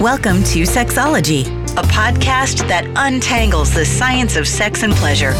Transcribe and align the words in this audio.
Welcome 0.00 0.44
to 0.44 0.62
Sexology, 0.62 1.44
a 1.76 1.82
podcast 1.82 2.68
that 2.68 2.84
untangles 2.94 3.74
the 3.74 3.84
science 3.84 4.36
of 4.36 4.46
sex 4.46 4.84
and 4.84 4.92
pleasure. 4.92 5.32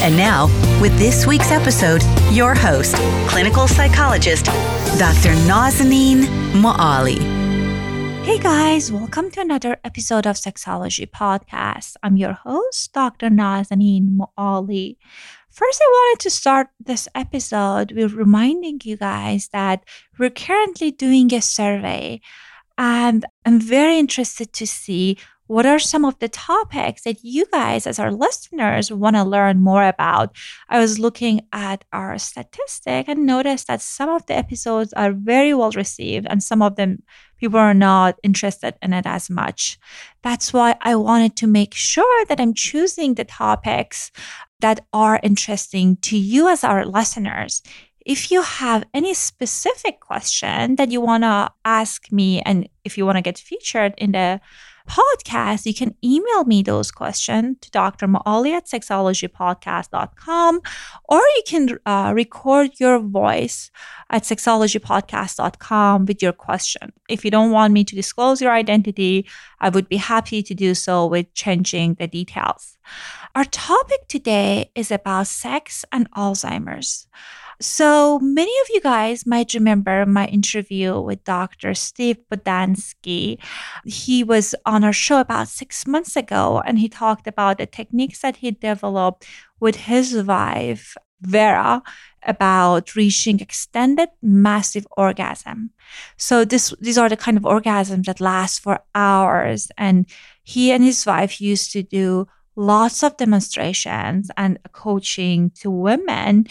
And 0.00 0.16
now, 0.16 0.46
with 0.80 0.96
this 0.96 1.26
week's 1.26 1.50
episode, 1.50 2.02
your 2.32 2.54
host, 2.54 2.94
clinical 3.28 3.68
psychologist, 3.68 4.46
Dr. 4.98 5.34
Nazanin 5.44 6.22
Moali. 6.54 7.18
Hey 8.24 8.38
guys, 8.38 8.90
welcome 8.90 9.30
to 9.32 9.42
another 9.42 9.76
episode 9.84 10.26
of 10.26 10.36
Sexology 10.36 11.06
Podcast. 11.06 11.96
I'm 12.02 12.16
your 12.16 12.32
host, 12.32 12.94
Dr. 12.94 13.28
Nazanin 13.28 14.16
Moali. 14.16 14.96
First, 15.50 15.80
I 15.82 15.88
wanted 15.90 16.22
to 16.22 16.30
start 16.30 16.68
this 16.82 17.06
episode 17.14 17.92
with 17.92 18.14
reminding 18.14 18.80
you 18.82 18.96
guys 18.96 19.48
that 19.52 19.84
we're 20.18 20.30
currently 20.30 20.90
doing 20.90 21.34
a 21.34 21.42
survey 21.42 22.22
and 22.78 23.24
I'm 23.44 23.60
very 23.60 23.98
interested 23.98 24.52
to 24.54 24.66
see 24.66 25.18
what 25.46 25.64
are 25.64 25.78
some 25.78 26.04
of 26.04 26.18
the 26.18 26.28
topics 26.28 27.02
that 27.02 27.22
you 27.22 27.46
guys, 27.52 27.86
as 27.86 27.98
our 27.98 28.10
listeners, 28.10 28.90
want 28.90 29.14
to 29.16 29.22
learn 29.22 29.60
more 29.60 29.86
about. 29.86 30.34
I 30.68 30.80
was 30.80 30.98
looking 30.98 31.42
at 31.52 31.84
our 31.92 32.18
statistic 32.18 33.06
and 33.08 33.26
noticed 33.26 33.68
that 33.68 33.80
some 33.80 34.08
of 34.08 34.26
the 34.26 34.34
episodes 34.34 34.92
are 34.94 35.12
very 35.12 35.54
well 35.54 35.70
received, 35.70 36.26
and 36.28 36.42
some 36.42 36.62
of 36.62 36.76
them 36.76 37.02
people 37.38 37.60
are 37.60 37.74
not 37.74 38.18
interested 38.22 38.74
in 38.82 38.92
it 38.92 39.06
as 39.06 39.30
much. 39.30 39.78
That's 40.22 40.52
why 40.52 40.74
I 40.80 40.96
wanted 40.96 41.36
to 41.36 41.46
make 41.46 41.74
sure 41.74 42.24
that 42.26 42.40
I'm 42.40 42.54
choosing 42.54 43.14
the 43.14 43.24
topics 43.24 44.10
that 44.60 44.80
are 44.92 45.20
interesting 45.22 45.96
to 45.96 46.16
you 46.16 46.48
as 46.48 46.64
our 46.64 46.84
listeners 46.86 47.62
if 48.06 48.30
you 48.30 48.40
have 48.40 48.84
any 48.94 49.12
specific 49.14 49.98
question 49.98 50.76
that 50.76 50.92
you 50.92 51.00
want 51.00 51.24
to 51.24 51.50
ask 51.64 52.12
me, 52.12 52.40
and 52.42 52.68
if 52.84 52.96
you 52.96 53.04
want 53.04 53.16
to 53.16 53.22
get 53.22 53.36
featured 53.36 53.94
in 53.98 54.12
the 54.12 54.40
podcast, 54.88 55.66
you 55.66 55.74
can 55.74 55.92
email 56.04 56.44
me 56.44 56.62
those 56.62 56.92
questions 56.92 57.56
to 57.62 57.70
Dr. 57.72 58.06
Moali 58.06 58.52
at 58.52 58.66
sexologypodcast.com, 58.66 60.60
or 61.08 61.18
you 61.18 61.42
can 61.44 61.78
uh, 61.84 62.12
record 62.14 62.78
your 62.78 63.00
voice 63.00 63.72
at 64.10 64.22
sexologypodcast.com 64.22 66.06
with 66.06 66.22
your 66.22 66.32
question. 66.32 66.92
If 67.08 67.24
you 67.24 67.32
don't 67.32 67.50
want 67.50 67.72
me 67.72 67.82
to 67.82 67.96
disclose 67.96 68.40
your 68.40 68.52
identity, 68.52 69.26
I 69.58 69.70
would 69.70 69.88
be 69.88 69.96
happy 69.96 70.44
to 70.44 70.54
do 70.54 70.74
so 70.74 71.06
with 71.06 71.34
changing 71.34 71.94
the 71.94 72.06
details. 72.06 72.78
Our 73.34 73.44
topic 73.44 74.06
today 74.06 74.70
is 74.76 74.92
about 74.92 75.26
sex 75.26 75.84
and 75.90 76.08
Alzheimer's. 76.12 77.08
So 77.60 78.18
many 78.18 78.52
of 78.62 78.68
you 78.70 78.80
guys 78.82 79.26
might 79.26 79.54
remember 79.54 80.04
my 80.04 80.26
interview 80.26 81.00
with 81.00 81.24
Dr. 81.24 81.72
Steve 81.72 82.18
Bodansky. 82.30 83.38
He 83.84 84.22
was 84.22 84.54
on 84.66 84.84
our 84.84 84.92
show 84.92 85.20
about 85.20 85.48
six 85.48 85.86
months 85.86 86.16
ago, 86.16 86.62
and 86.66 86.78
he 86.78 86.88
talked 86.88 87.26
about 87.26 87.56
the 87.56 87.66
techniques 87.66 88.20
that 88.20 88.36
he 88.36 88.50
developed 88.50 89.26
with 89.58 89.76
his 89.76 90.22
wife, 90.22 90.96
Vera, 91.22 91.82
about 92.26 92.94
reaching 92.94 93.40
extended 93.40 94.10
massive 94.20 94.86
orgasm. 94.98 95.70
So 96.18 96.44
this 96.44 96.74
these 96.78 96.98
are 96.98 97.08
the 97.08 97.16
kind 97.16 97.38
of 97.38 97.44
orgasms 97.44 98.04
that 98.04 98.20
last 98.20 98.60
for 98.60 98.80
hours. 98.94 99.68
And 99.78 100.06
he 100.42 100.72
and 100.72 100.84
his 100.84 101.06
wife 101.06 101.40
used 101.40 101.72
to 101.72 101.82
do 101.82 102.26
lots 102.54 103.02
of 103.02 103.16
demonstrations 103.16 104.30
and 104.36 104.58
coaching 104.72 105.50
to 105.50 105.70
women 105.70 106.46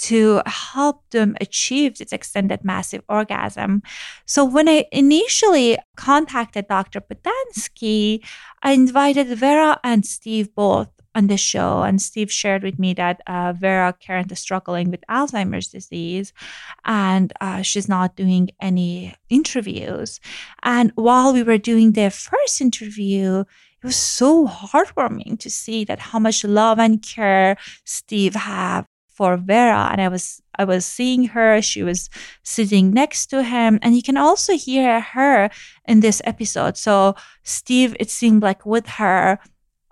to 0.00 0.40
help 0.46 1.02
them 1.10 1.36
achieve 1.40 1.98
this 1.98 2.12
extended 2.12 2.64
massive 2.64 3.02
orgasm. 3.08 3.82
So 4.26 4.44
when 4.44 4.68
I 4.68 4.86
initially 4.92 5.78
contacted 5.96 6.68
Dr. 6.68 7.00
Bodansky, 7.00 8.24
I 8.62 8.72
invited 8.72 9.26
Vera 9.28 9.78
and 9.84 10.06
Steve 10.06 10.54
both 10.54 10.88
on 11.14 11.26
the 11.26 11.36
show, 11.36 11.82
and 11.82 12.00
Steve 12.00 12.30
shared 12.30 12.62
with 12.62 12.78
me 12.78 12.94
that 12.94 13.20
uh, 13.26 13.52
Vera 13.52 13.94
currently 14.06 14.34
is 14.34 14.38
struggling 14.38 14.90
with 14.90 15.04
Alzheimer's 15.10 15.68
disease, 15.68 16.32
and 16.84 17.32
uh, 17.40 17.62
she's 17.62 17.88
not 17.88 18.16
doing 18.16 18.50
any 18.60 19.14
interviews. 19.28 20.20
And 20.62 20.92
while 20.94 21.32
we 21.32 21.42
were 21.42 21.58
doing 21.58 21.92
the 21.92 22.10
first 22.10 22.60
interview, 22.60 23.40
it 23.82 23.86
was 23.86 23.96
so 23.96 24.46
heartwarming 24.46 25.38
to 25.40 25.50
see 25.50 25.84
that 25.84 25.98
how 25.98 26.18
much 26.18 26.44
love 26.44 26.78
and 26.78 27.02
care 27.02 27.56
Steve 27.84 28.34
have 28.34 28.86
for 29.20 29.36
Vera 29.36 29.90
and 29.92 30.00
I 30.00 30.08
was 30.08 30.40
I 30.58 30.64
was 30.64 30.86
seeing 30.86 31.24
her 31.36 31.60
she 31.60 31.82
was 31.82 32.08
sitting 32.42 32.90
next 32.90 33.26
to 33.26 33.42
him 33.42 33.78
and 33.82 33.94
you 33.94 34.02
can 34.02 34.16
also 34.16 34.56
hear 34.56 34.98
her 35.00 35.50
in 35.86 36.00
this 36.00 36.22
episode. 36.24 36.78
So 36.78 37.16
Steve 37.42 37.94
it 38.00 38.10
seemed 38.10 38.42
like 38.42 38.64
with 38.64 38.86
her 38.96 39.38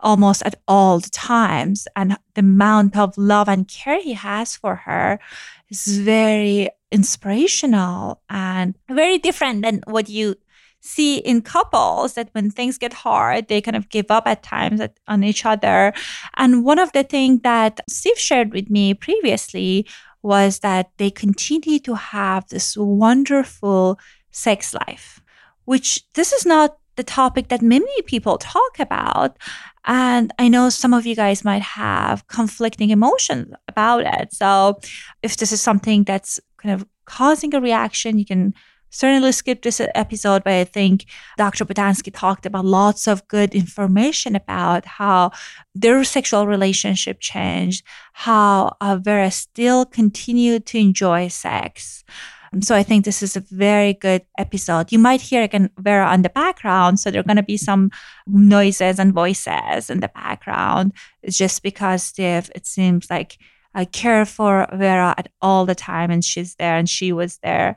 almost 0.01 0.43
at 0.45 0.55
all 0.67 1.03
times 1.03 1.87
and 1.95 2.17
the 2.37 2.41
amount 2.41 2.97
of 2.97 3.19
love 3.19 3.51
and 3.51 3.69
care 3.69 4.01
he 4.01 4.15
has 4.15 4.57
for 4.57 4.77
her 4.77 5.21
is 5.69 5.99
very 5.99 6.71
inspirational 6.91 8.23
and 8.31 8.79
very 8.89 9.19
different 9.19 9.61
than 9.61 9.83
what 9.87 10.09
you 10.09 10.37
see 10.81 11.19
in 11.19 11.43
couples 11.43 12.15
that 12.15 12.29
when 12.33 12.51
things 12.51 12.79
get 12.79 12.93
hard, 12.93 13.49
they 13.49 13.61
kind 13.61 13.77
of 13.77 13.89
give 13.89 14.11
up 14.11 14.27
at 14.27 14.43
times 14.43 14.81
at, 14.81 14.99
on 15.09 15.25
each 15.25 15.45
other. 15.45 15.93
And 16.37 16.65
one 16.65 16.79
of 16.79 16.93
the 16.93 17.05
things 17.05 17.41
that 17.43 17.81
Steve 17.89 18.19
shared 18.19 18.53
with 18.53 18.71
me 18.71 18.95
previously 18.95 19.87
was 20.23 20.61
that 20.61 20.91
they 20.99 21.11
continue 21.11 21.79
to 21.81 21.95
have 21.95 22.49
this 22.49 22.77
wonderful 22.77 23.99
sex 24.31 24.75
life, 24.75 25.21
which 25.65 26.05
this 26.15 26.33
is 26.33 26.45
not 26.47 26.79
the 26.97 27.05
topic 27.05 27.49
that 27.49 27.63
many 27.63 28.03
people 28.03 28.39
talk 28.39 28.79
about. 28.79 29.39
And 29.85 30.33
I 30.39 30.49
know 30.49 30.69
some 30.69 30.93
of 30.93 31.07
you 31.07 31.15
guys 31.15 31.45
might 31.45 31.63
have 31.63 32.27
conflicting 32.27 32.91
emotions 32.91 33.55
about 33.69 34.05
it. 34.05 34.33
So 34.33 34.81
if 35.23 35.37
this 35.37 35.53
is 35.53 35.61
something 35.61 36.05
that's 36.05 36.41
kind 36.59 36.75
of 36.75 36.87
causing 37.07 37.55
a 37.55 37.61
reaction, 37.61 38.19
you 38.19 38.27
can 38.27 38.53
certainly 38.91 39.33
skip 39.33 39.63
this 39.63 39.81
episode, 39.95 40.45
but 40.45 40.53
I 40.53 40.65
think 40.65 41.07
Dr. 41.37 41.65
Bodansky 41.65 42.13
talked 42.13 42.47
about 42.47 42.65
lots 42.65 43.07
of 43.07 43.27
good 43.29 43.55
information 43.55 44.35
about 44.35 44.85
how 44.85 45.33
their 45.75 46.03
sexual 46.05 46.47
relationship 46.47 47.21
changed, 47.21 47.85
how 48.13 48.77
uh, 48.81 48.97
Vera 48.97 49.31
still 49.31 49.85
continued 49.85 50.67
to 50.67 50.79
enjoy 50.79 51.29
sex. 51.29 52.05
Um, 52.53 52.63
so 52.63 52.75
I 52.75 52.83
think 52.83 53.05
this 53.05 53.23
is 53.23 53.37
a 53.37 53.41
very 53.41 53.95
good 53.95 54.23
episode. 54.39 54.93
You 54.93 54.99
might 54.99 55.21
hear 55.21 55.43
again 55.43 55.71
Vera 55.79 56.07
on 56.07 56.23
the 56.23 56.31
background, 56.31 57.01
so 57.01 57.11
there 57.11 57.21
are 57.21 57.25
going 57.25 57.37
to 57.37 57.43
be 57.43 57.57
some 57.57 57.91
noises 58.27 58.99
and 58.99 59.13
voices 59.13 59.91
in 59.91 60.01
the 60.01 60.09
background. 60.09 60.93
It's 61.23 61.37
just 61.37 61.63
because 61.63 62.03
Steve, 62.03 62.51
it 62.55 62.67
seems 62.67 63.11
like 63.11 63.39
I 63.79 63.85
care 63.85 64.27
for 64.27 64.67
Vera 64.73 65.15
at 65.17 65.29
all 65.41 65.65
the 65.65 65.77
time, 65.77 66.11
and 66.11 66.25
she's 66.25 66.57
there, 66.57 66.77
and 66.77 66.91
she 66.91 67.13
was 67.13 67.39
there. 67.39 67.77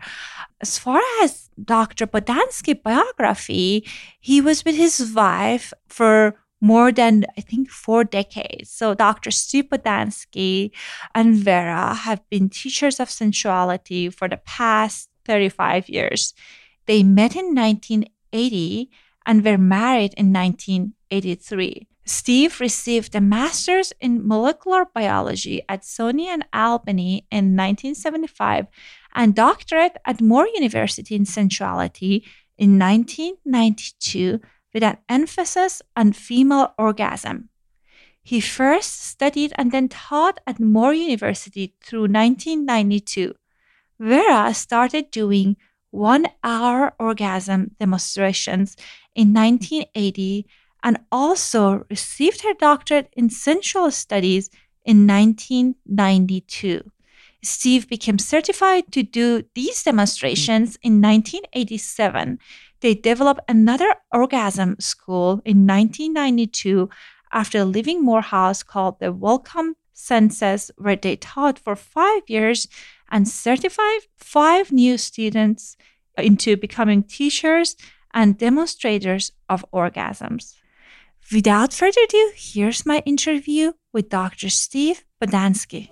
As 0.59 0.79
far 0.79 1.00
as 1.22 1.51
Dr. 1.63 2.07
Bodansky 2.07 2.81
biography, 2.81 3.88
he 4.19 4.41
was 4.41 4.66
with 4.66 4.75
his 4.75 5.13
wife 5.13 5.72
for 5.88 6.41
more 6.59 6.91
than 6.91 7.25
I 7.38 7.41
think 7.41 7.69
four 7.69 8.03
decades. 8.03 8.72
So 8.72 8.95
Dr. 8.95 9.29
Steve 9.29 9.66
Bodansky 9.66 10.72
and 11.13 11.35
Vera 11.35 11.94
have 11.94 12.28
been 12.31 12.50
teachers 12.50 13.00
of 13.00 13.11
sensuality 13.11 14.09
for 14.09 14.28
the 14.28 14.38
past 14.38 15.07
35 15.25 15.88
years. 15.88 16.34
They 16.88 17.03
met 17.03 17.35
in 17.35 17.53
1980 17.53 18.90
and 19.28 19.45
were 19.45 19.59
married 19.59 20.16
in 20.17 20.34
1983. 20.34 21.88
Steve 22.06 22.59
received 22.59 23.13
a 23.16 23.22
master's 23.22 23.94
in 24.00 24.28
molecular 24.28 24.85
biology 24.85 25.62
at 25.69 25.84
SUNY 25.84 26.25
and 26.25 26.45
Albany 26.51 27.28
in 27.31 27.56
1975 27.56 28.67
and 29.13 29.35
doctorate 29.35 29.97
at 30.06 30.22
More 30.22 30.47
University 30.47 31.16
in 31.16 31.25
sensuality 31.25 32.23
in 32.57 32.79
1992 32.79 34.40
with 34.73 34.84
an 34.84 34.97
emphasis 35.09 35.81
on 35.96 36.14
female 36.14 36.73
orgasm. 36.78 37.49
He 38.23 38.40
first 38.40 39.02
studied 39.02 39.53
and 39.55 39.72
then 39.72 39.90
taught 39.90 40.40
at 40.47 40.59
More 40.59 40.93
University 40.93 41.76
through 41.84 42.08
1992. 42.08 43.34
Vera 43.99 44.53
started 44.53 45.11
doing 45.11 45.58
one 45.91 46.26
hour 46.43 46.93
orgasm 46.99 47.76
demonstrations 47.79 48.76
in 49.14 49.34
1980 49.34 50.47
and 50.83 50.99
also 51.11 51.85
received 51.89 52.41
her 52.41 52.53
doctorate 52.53 53.11
in 53.16 53.29
sensual 53.29 53.91
studies 53.91 54.49
in 54.85 55.05
1992. 55.07 56.91
Steve 57.43 57.87
became 57.87 58.19
certified 58.19 58.91
to 58.91 59.03
do 59.03 59.43
these 59.55 59.83
demonstrations 59.83 60.78
in 60.83 61.01
1987. 61.01 62.39
They 62.81 62.93
developed 62.95 63.41
another 63.47 63.95
orgasm 64.11 64.75
school 64.79 65.41
in 65.45 65.66
1992 65.66 66.89
after 67.31 67.63
leaving 67.63 68.03
Morehouse 68.03 68.61
called 68.61 68.99
the 68.99 69.11
Welcomed 69.11 69.75
Consensus, 70.01 70.72
where 70.78 70.95
they 70.95 71.16
taught 71.16 71.59
for 71.59 71.75
five 71.75 72.23
years 72.28 72.67
and 73.09 73.28
certified 73.28 74.01
five 74.17 74.72
new 74.72 74.97
students 74.97 75.78
into 76.17 76.57
becoming 76.57 77.03
teachers 77.03 77.75
and 78.13 78.37
demonstrators 78.37 79.31
of 79.47 79.66
orgasms. 79.72 80.55
Without 81.29 81.72
further 81.73 82.02
ado, 82.03 82.32
here's 82.35 82.85
my 82.85 83.02
interview 83.06 83.72
with 83.94 84.09
Dr. 84.09 84.50
Steve 84.50 85.06
Bodansky. 85.22 85.90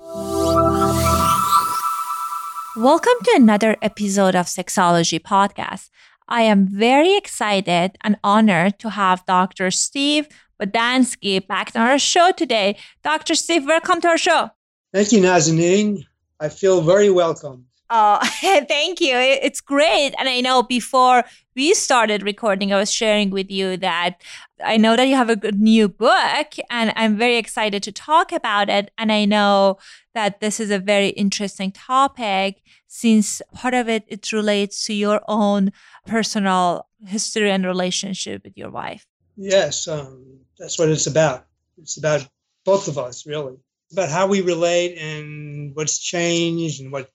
Welcome 2.75 3.13
to 3.23 3.31
another 3.35 3.77
episode 3.81 4.35
of 4.35 4.47
Sexology 4.47 5.19
Podcast. 5.19 5.89
I 6.27 6.41
am 6.41 6.67
very 6.67 7.15
excited 7.15 7.97
and 8.01 8.17
honored 8.21 8.79
to 8.79 8.89
have 8.89 9.25
Dr. 9.25 9.71
Steve 9.71 10.27
Bodansky 10.61 11.45
back 11.45 11.71
on 11.73 11.81
our 11.87 11.99
show 11.99 12.31
today. 12.35 12.77
Dr. 13.01 13.35
Steve, 13.35 13.65
welcome 13.65 14.01
to 14.01 14.09
our 14.09 14.17
show. 14.17 14.49
Thank 14.93 15.13
you, 15.13 15.21
Nazanin. 15.21 16.05
I 16.41 16.49
feel 16.49 16.81
very 16.81 17.09
welcome. 17.09 17.65
Oh, 17.89 18.19
thank 18.41 19.01
you. 19.01 19.15
It's 19.17 19.61
great. 19.61 20.13
And 20.19 20.29
I 20.29 20.41
know 20.41 20.61
before 20.61 21.23
we 21.55 21.73
started 21.73 22.21
recording, 22.21 22.71
I 22.71 22.77
was 22.77 22.91
sharing 22.91 23.31
with 23.31 23.49
you 23.49 23.77
that 23.77 24.21
I 24.63 24.77
know 24.77 24.95
that 24.95 25.07
you 25.07 25.15
have 25.15 25.29
a 25.29 25.35
good 25.35 25.59
new 25.59 25.89
book 25.89 26.53
and 26.69 26.93
I'm 26.95 27.17
very 27.17 27.37
excited 27.37 27.81
to 27.83 27.91
talk 27.91 28.31
about 28.31 28.69
it. 28.69 28.91
And 28.97 29.11
I 29.11 29.25
know 29.25 29.79
that 30.13 30.39
this 30.39 30.59
is 30.59 30.69
a 30.69 30.77
very 30.77 31.09
interesting 31.09 31.71
topic 31.71 32.61
since 32.87 33.41
part 33.53 33.73
of 33.73 33.89
it, 33.89 34.03
it 34.07 34.31
relates 34.31 34.85
to 34.85 34.93
your 34.93 35.21
own 35.27 35.71
personal 36.05 36.87
history 37.05 37.49
and 37.49 37.65
relationship 37.65 38.43
with 38.43 38.57
your 38.57 38.69
wife. 38.69 39.05
Yes, 39.37 39.87
um, 39.87 40.39
that's 40.57 40.77
what 40.77 40.89
it's 40.89 41.07
about. 41.07 41.45
It's 41.77 41.97
about 41.97 42.27
both 42.65 42.87
of 42.87 42.97
us, 42.97 43.25
really. 43.25 43.57
About 43.91 44.09
how 44.09 44.27
we 44.27 44.41
relate 44.41 44.97
and 44.97 45.75
what's 45.75 45.97
changed 45.97 46.81
and 46.81 46.91
what 46.91 47.09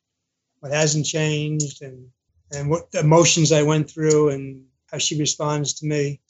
what 0.64 0.72
hasn't 0.72 1.04
changed 1.04 1.82
and 1.82 2.08
and 2.50 2.70
what 2.70 2.84
emotions 2.94 3.52
I 3.52 3.62
went 3.62 3.90
through 3.90 4.30
and 4.30 4.64
how 4.90 4.96
she 4.96 5.18
responds 5.18 5.74
to 5.74 5.86
me. 5.86 6.22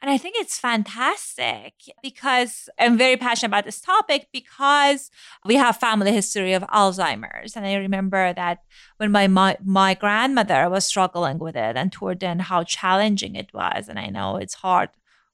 And 0.00 0.10
I 0.10 0.16
think 0.16 0.36
it's 0.38 0.58
fantastic 0.58 1.74
because 2.02 2.70
I'm 2.78 2.96
very 2.96 3.16
passionate 3.16 3.50
about 3.50 3.64
this 3.66 3.80
topic 3.80 4.28
because 4.32 5.10
we 5.44 5.56
have 5.56 5.76
family 5.76 6.10
history 6.12 6.54
of 6.54 6.62
Alzheimer's. 6.64 7.54
And 7.54 7.66
I 7.66 7.74
remember 7.74 8.32
that 8.32 8.62
when 8.96 9.12
my, 9.12 9.26
my, 9.28 9.56
my 9.62 9.94
grandmother 9.94 10.68
was 10.70 10.86
struggling 10.86 11.38
with 11.38 11.56
it 11.56 11.76
and 11.76 11.92
toward 11.92 12.20
then 12.20 12.38
how 12.38 12.64
challenging 12.64 13.34
it 13.36 13.52
was. 13.52 13.88
And 13.88 13.98
I 13.98 14.06
know 14.06 14.36
it's 14.36 14.54
hard 14.54 14.88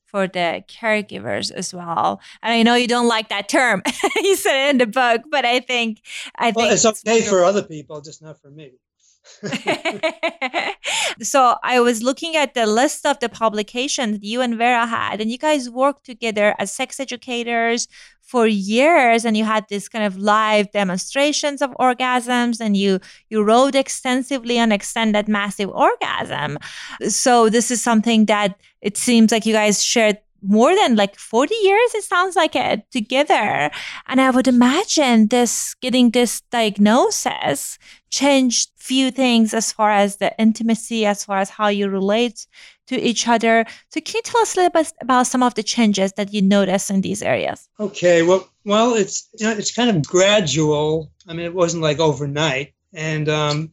for 0.09 0.27
the 0.27 0.65
caregivers 0.69 1.53
as 1.53 1.75
well. 1.75 2.21
And 2.43 2.53
I 2.53 2.63
know 2.63 2.75
you 2.75 2.89
don't 2.89 3.09
like 3.09 3.29
that 3.29 3.49
term. 3.49 3.83
you 4.17 4.37
said 4.37 4.69
it 4.69 4.71
in 4.71 4.79
the 4.79 4.87
book, 4.87 5.23
but 5.31 5.45
I 5.45 5.61
think 5.61 6.03
I 6.35 6.53
well, 6.55 6.67
think 6.67 6.73
it's 6.73 6.87
okay 6.87 7.23
for 7.23 7.45
other 7.45 7.63
people, 7.63 8.01
just 8.01 8.23
not 8.23 8.41
for 8.41 8.51
me. 8.51 8.73
so 11.23 11.57
I 11.63 11.81
was 11.81 12.03
looking 12.03 12.37
at 12.37 12.55
the 12.55 12.67
list 12.67 13.07
of 13.07 13.19
the 13.21 13.29
publications 13.29 14.19
you 14.23 14.41
and 14.41 14.57
Vera 14.57 14.87
had, 14.87 15.21
and 15.21 15.31
you 15.31 15.39
guys 15.39 15.71
worked 15.71 16.05
together 16.05 16.55
as 16.59 16.73
sex 16.73 17.01
educators 17.01 17.89
for 18.23 18.47
years, 18.47 19.25
and 19.25 19.37
you 19.37 19.45
had 19.45 19.65
this 19.71 19.89
kind 19.89 20.05
of 20.05 20.19
live 20.19 20.71
demonstrations 20.73 21.63
of 21.63 21.71
orgasms, 21.81 22.61
and 22.61 22.77
you 22.77 23.01
you 23.31 23.43
wrote 23.43 23.75
extensively 23.75 24.59
on 24.59 24.73
extended 24.73 25.29
massive 25.29 25.71
orgasm. 25.71 26.59
So 27.09 27.49
this 27.49 27.71
is 27.71 27.81
something 27.83 28.27
that 28.27 28.59
it 28.83 28.97
seems 28.97 29.33
like 29.33 29.47
you 29.47 29.55
guys 29.55 29.83
shared 29.83 30.19
more 30.43 30.75
than 30.75 30.97
like 30.97 31.17
40 31.17 31.55
years 31.55 31.95
it 31.95 32.05
sounds 32.05 32.37
like 32.37 32.55
it 32.55 32.91
together. 32.91 33.71
And 34.07 34.21
i 34.21 34.31
would 34.31 34.49
imagine 34.49 35.29
this 35.29 35.75
getting 35.75 36.11
this 36.11 36.41
diagnosis 36.51 37.79
changed 38.11 38.71
few 38.77 39.11
things 39.11 39.53
as 39.53 39.73
far 39.73 39.91
as 39.91 40.17
the 40.17 40.33
intimacy 40.39 41.05
as 41.05 41.25
far 41.25 41.39
as 41.39 41.51
how 41.51 41.69
you 41.69 41.89
relate 41.89 42.47
to 42.87 42.99
each 42.99 43.29
other. 43.29 43.67
So 43.91 44.01
can 44.01 44.17
you 44.17 44.23
tell 44.23 44.41
us 44.41 44.55
a 44.55 44.61
little 44.61 44.83
bit 44.83 44.93
about 45.03 45.27
some 45.27 45.43
of 45.43 45.55
the 45.55 45.63
changes 45.63 46.13
that 46.15 46.33
you 46.33 46.41
notice 46.41 46.89
in 46.89 47.03
these 47.03 47.23
areas? 47.23 47.69
Okay 47.79 48.23
well 48.23 48.49
well 48.65 48.95
it's 48.95 49.29
you 49.39 49.47
know 49.47 49.53
it's 49.53 49.75
kind 49.75 49.91
of 49.91 50.07
gradual. 50.07 51.11
I 51.27 51.35
mean 51.35 51.47
it 51.47 51.55
wasn't 51.55 51.83
like 51.83 51.99
overnight. 51.99 52.75
And 52.95 53.29
um 53.29 53.73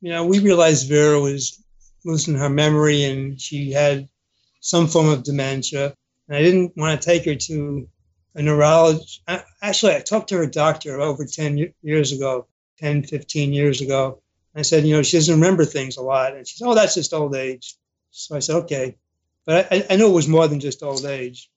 you 0.00 0.10
know 0.10 0.24
we 0.24 0.38
realized 0.38 0.88
vera 0.88 1.20
was 1.20 1.62
losing 2.04 2.36
her 2.36 2.48
memory 2.48 3.04
and 3.04 3.40
she 3.40 3.72
had 3.72 4.08
some 4.66 4.88
form 4.88 5.08
of 5.08 5.22
dementia. 5.22 5.94
And 6.26 6.36
I 6.36 6.42
didn't 6.42 6.76
want 6.76 7.00
to 7.00 7.06
take 7.06 7.24
her 7.26 7.36
to 7.36 7.88
a 8.34 8.42
neurologist. 8.42 9.22
Actually, 9.62 9.94
I 9.94 10.00
talked 10.00 10.30
to 10.30 10.38
her 10.38 10.46
doctor 10.46 11.00
over 11.00 11.24
10 11.24 11.72
years 11.82 12.10
ago, 12.10 12.48
10, 12.78 13.04
15 13.04 13.52
years 13.52 13.80
ago. 13.80 14.20
I 14.56 14.62
said, 14.62 14.84
you 14.84 14.96
know, 14.96 15.02
she 15.02 15.18
doesn't 15.18 15.34
remember 15.34 15.64
things 15.64 15.96
a 15.96 16.02
lot. 16.02 16.34
And 16.34 16.48
she 16.48 16.56
said, 16.56 16.66
oh, 16.66 16.74
that's 16.74 16.94
just 16.94 17.14
old 17.14 17.36
age. 17.36 17.76
So 18.10 18.34
I 18.34 18.40
said, 18.40 18.56
okay. 18.64 18.96
But 19.44 19.68
I, 19.70 19.86
I 19.88 19.96
knew 19.96 20.08
it 20.08 20.14
was 20.14 20.26
more 20.26 20.48
than 20.48 20.58
just 20.58 20.82
old 20.82 21.04
age. 21.04 21.48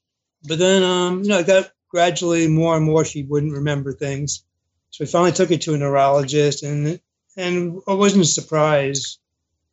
But 0.47 0.59
then, 0.59 0.83
um, 0.83 1.23
you 1.23 1.29
know, 1.29 1.39
it 1.39 1.47
got 1.47 1.71
gradually 1.89 2.47
more 2.47 2.77
and 2.77 2.85
more 2.85 3.03
she 3.03 3.23
wouldn't 3.23 3.53
remember 3.53 3.91
things. 3.91 4.43
So 4.91 5.03
we 5.03 5.07
finally 5.07 5.31
took 5.31 5.49
her 5.49 5.57
to 5.57 5.73
a 5.73 5.77
neurologist, 5.77 6.63
and 6.63 6.99
and 7.37 7.81
I 7.87 7.93
wasn't 7.93 8.27
surprised. 8.27 9.19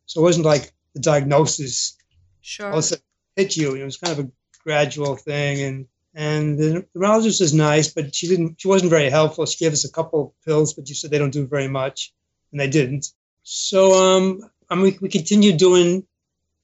So 0.05 0.21
it 0.21 0.23
wasn't 0.23 0.45
like 0.45 0.71
the 0.93 1.01
diagnosis. 1.01 1.97
Sure. 2.41 2.71
Also, 2.71 2.97
hit 3.37 3.55
you. 3.55 3.75
It 3.75 3.85
was 3.85 3.97
kind 3.97 4.19
of 4.19 4.25
a 4.25 4.31
gradual 4.63 5.15
thing, 5.15 5.61
and 5.61 5.87
and 6.13 6.57
the 6.57 6.85
neurologist 6.95 7.39
is 7.41 7.53
nice, 7.53 7.93
but 7.93 8.13
she 8.13 8.27
didn't. 8.27 8.59
She 8.59 8.67
wasn't 8.67 8.89
very 8.89 9.09
helpful. 9.09 9.45
She 9.45 9.63
gave 9.63 9.71
us 9.71 9.85
a 9.85 9.91
couple 9.91 10.21
of 10.21 10.45
pills, 10.45 10.73
but 10.73 10.87
she 10.87 10.95
said 10.95 11.11
they 11.11 11.19
don't 11.19 11.31
do 11.31 11.47
very 11.47 11.67
much, 11.67 12.13
and 12.51 12.59
they 12.59 12.67
didn't. 12.67 13.13
So 13.43 13.93
um, 13.93 14.41
I 14.69 14.75
mean, 14.75 14.97
we 14.99 15.09
continued 15.09 15.57
doing 15.57 16.05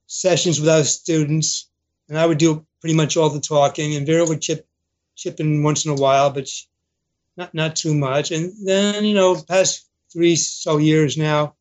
sessions 0.08 0.60
with 0.60 0.70
our 0.70 0.84
students, 0.84 1.70
and 2.10 2.18
I 2.18 2.26
would 2.26 2.40
do 2.40 2.66
pretty 2.82 2.96
much 2.96 3.16
all 3.16 3.30
the 3.30 3.40
talking, 3.40 3.96
and 3.96 4.06
Vera 4.06 4.26
would 4.26 4.42
chip 4.42 4.68
chip 5.16 5.40
in 5.40 5.64
once 5.64 5.86
in 5.86 5.92
a 5.92 5.96
while, 5.96 6.32
but 6.32 6.48
she, 6.48 6.66
not 7.38 7.54
not 7.54 7.76
too 7.76 7.94
much. 7.94 8.32
And 8.32 8.52
then 8.66 9.06
you 9.06 9.14
know, 9.14 9.40
past 9.42 9.88
three 10.12 10.36
so 10.36 10.78
years 10.78 11.16
now, 11.18 11.56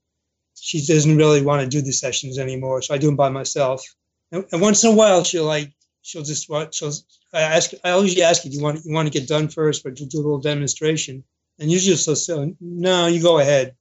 she 0.55 0.85
doesn't 0.85 1.17
really 1.17 1.43
want 1.43 1.63
to 1.63 1.69
do 1.69 1.83
the 1.83 1.93
sessions 1.93 2.39
anymore, 2.39 2.81
so 2.83 2.95
I 2.95 2.99
do 2.99 3.07
them 3.07 3.17
by 3.17 3.29
myself. 3.29 3.85
And, 4.33 4.45
and 4.51 4.61
once 4.61 4.83
in 4.83 4.91
a 4.91 4.97
while, 4.97 5.23
she'll 5.23 5.45
like 5.45 5.71
she'll 6.01 6.25
just 6.25 6.49
what 6.49 6.75
she'll 6.75 6.93
I 7.33 7.43
ask 7.43 7.73
I 7.85 7.91
always 7.91 8.19
ask 8.19 8.45
you, 8.45 8.51
do 8.51 8.57
you 8.57 8.63
want 8.63 8.85
you 8.85 8.93
want 8.93 9.13
to 9.13 9.19
get 9.19 9.29
done 9.29 9.49
first, 9.49 9.85
but 9.85 10.01
you'll 10.01 10.09
do 10.09 10.19
a 10.19 10.25
little 10.25 10.41
demonstration. 10.41 11.23
And 11.59 11.71
usually 11.71 11.97
she'll 11.97 12.17
say, 12.17 12.57
no, 12.61 13.07
you 13.07 13.23
go 13.23 13.39
ahead. 13.39 13.77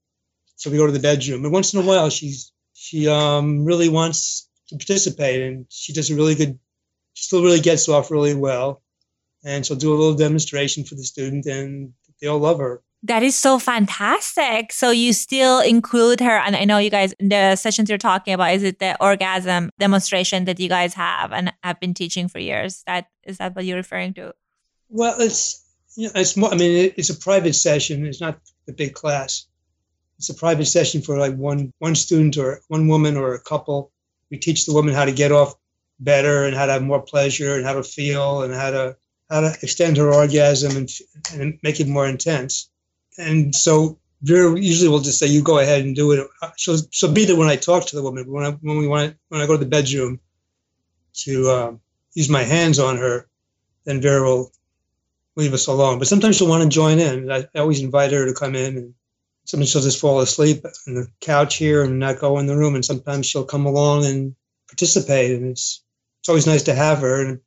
So 0.58 0.70
we 0.70 0.78
go 0.78 0.86
to 0.86 0.92
the 0.92 1.00
bedroom. 1.00 1.44
And 1.44 1.54
once 1.54 1.74
in 1.74 1.80
a 1.80 1.86
while, 1.86 2.10
she's 2.10 2.52
she 2.74 3.08
um, 3.08 3.66
really 3.66 3.90
wants 3.90 4.50
to 4.68 4.76
participate, 4.76 5.42
and 5.42 5.66
she 5.70 5.94
does 5.94 6.12
a 6.12 6.16
really 6.16 6.36
good. 6.36 6.60
She 7.14 7.24
still 7.26 7.44
really 7.44 7.60
gets 7.60 7.90
off 7.90 8.12
really 8.12 8.36
well, 8.36 8.82
and 9.44 9.66
she'll 9.66 9.78
do 9.78 9.94
a 9.94 9.98
little 9.98 10.16
demonstration 10.16 10.84
for 10.84 10.96
the 10.96 11.04
student, 11.04 11.46
and 11.46 11.94
they 12.20 12.28
all 12.28 12.40
love 12.40 12.60
her. 12.60 12.82
That 13.04 13.24
is 13.24 13.36
so 13.36 13.58
fantastic. 13.58 14.72
So 14.72 14.92
you 14.92 15.12
still 15.14 15.60
include 15.60 16.20
her, 16.20 16.38
and 16.38 16.56
I 16.56 16.66
know 16.66 16.78
you 16.78 16.92
guys 16.92 17.16
the 17.20 17.56
sessions 17.56 17.90
you're 17.90 17.98
talking 17.98 18.34
about 18.34 18.54
is 18.54 18.62
it 18.62 18.78
the 18.78 18.96
orgasm 19.02 19.72
demonstration 19.80 20.46
that 20.46 20.60
you 20.60 20.70
guys 20.70 20.94
have 20.94 21.32
and 21.32 21.52
have 21.64 21.80
been 21.80 21.96
teaching 21.96 22.28
for 22.28 22.38
years? 22.38 22.84
That 22.86 23.08
is 23.24 23.40
that 23.40 23.56
what 23.56 23.66
you're 23.66 23.78
referring 23.78 24.14
to? 24.16 24.34
Well, 24.90 25.16
it's 25.20 25.66
you 25.96 26.08
know, 26.08 26.12
it's 26.16 26.38
more. 26.38 26.54
I 26.54 26.56
mean, 26.56 26.94
it's 26.96 27.10
a 27.10 27.16
private 27.16 27.54
session. 27.56 28.06
It's 28.06 28.22
not 28.22 28.40
a 28.68 28.74
big 28.74 28.94
class. 28.94 29.48
It's 30.20 30.30
a 30.30 30.36
private 30.36 30.66
session 30.66 31.02
for 31.02 31.18
like 31.18 31.36
one 31.36 31.74
one 31.80 31.96
student 31.96 32.38
or 32.38 32.62
one 32.68 32.88
woman 32.88 33.18
or 33.18 33.34
a 33.34 33.42
couple. 33.42 33.92
We 34.30 34.38
teach 34.38 34.68
the 34.68 34.74
woman 34.74 34.94
how 34.94 35.06
to 35.06 35.12
get 35.12 35.32
off 35.32 35.56
better 36.00 36.46
and 36.46 36.56
how 36.56 36.68
to 36.68 36.74
have 36.74 36.84
more 36.84 37.02
pleasure 37.02 37.56
and 37.56 37.66
how 37.66 37.74
to 37.74 37.84
feel 37.84 38.44
and 38.44 38.54
how 38.54 38.70
to 38.70 38.96
how 39.32 39.42
to 39.42 39.58
extend 39.64 39.98
her 39.98 40.14
orgasm 40.14 40.78
and, 40.78 40.90
and 41.34 41.58
make 41.64 41.80
it 41.80 41.88
more 41.88 42.08
intense 42.08 42.70
and 43.18 43.56
so 43.56 43.98
Vera 44.22 44.60
usually 44.60 44.90
will 44.90 45.00
just 45.00 45.20
say, 45.20 45.28
"You 45.28 45.42
go 45.42 45.60
ahead 45.60 45.84
and 45.84 45.96
do 45.96 46.12
it." 46.12 46.28
She'll 46.58 46.78
she'll 46.92 47.12
be 47.12 47.26
there 47.26 47.36
when 47.36 47.50
I 47.50 47.56
talk 47.56 47.86
to 47.88 47.96
the 47.96 48.04
woman. 48.04 48.32
When 48.32 48.46
I 48.46 48.52
when 48.52 48.78
we 48.78 48.88
want 48.88 49.16
when 49.30 49.42
I 49.42 49.48
go 49.48 49.54
to 49.54 49.64
the 49.64 49.70
bedroom 49.70 50.20
to 51.14 51.50
uh, 51.50 51.72
use 52.14 52.30
my 52.30 52.44
hands 52.44 52.80
on 52.80 52.98
her, 52.98 53.28
then 53.86 54.02
Vera 54.02 54.24
will 54.24 54.52
leave 55.36 55.54
us 55.54 55.68
alone. 55.68 56.00
But 56.00 56.08
sometimes 56.08 56.38
she'll 56.38 56.48
want 56.48 56.64
to 56.64 56.70
join 56.70 57.00
in. 57.00 57.32
I, 57.32 57.48
I 57.56 57.60
always 57.60 57.82
invite 57.82 58.12
her 58.12 58.26
to 58.26 58.34
come 58.34 58.56
in, 58.56 58.78
and 58.78 58.94
sometimes 59.46 59.72
she'll 59.72 59.82
just 59.82 60.00
fall 60.00 60.20
asleep 60.20 60.64
on 60.88 60.94
the 60.94 61.08
couch 61.20 61.56
here 61.56 61.84
and 61.84 62.00
not 62.00 62.20
go 62.20 62.38
in 62.38 62.46
the 62.46 62.58
room. 62.58 62.76
And 62.76 62.86
sometimes 62.86 63.26
she'll 63.26 63.46
come 63.46 63.66
along 63.66 64.06
and 64.06 64.36
participate, 64.68 65.32
and 65.32 65.50
it's 65.50 65.84
it's 66.20 66.30
always 66.30 66.48
nice 66.48 66.64
to 66.64 66.76
have 66.76 67.00
her. 67.00 67.26
And 67.26 67.40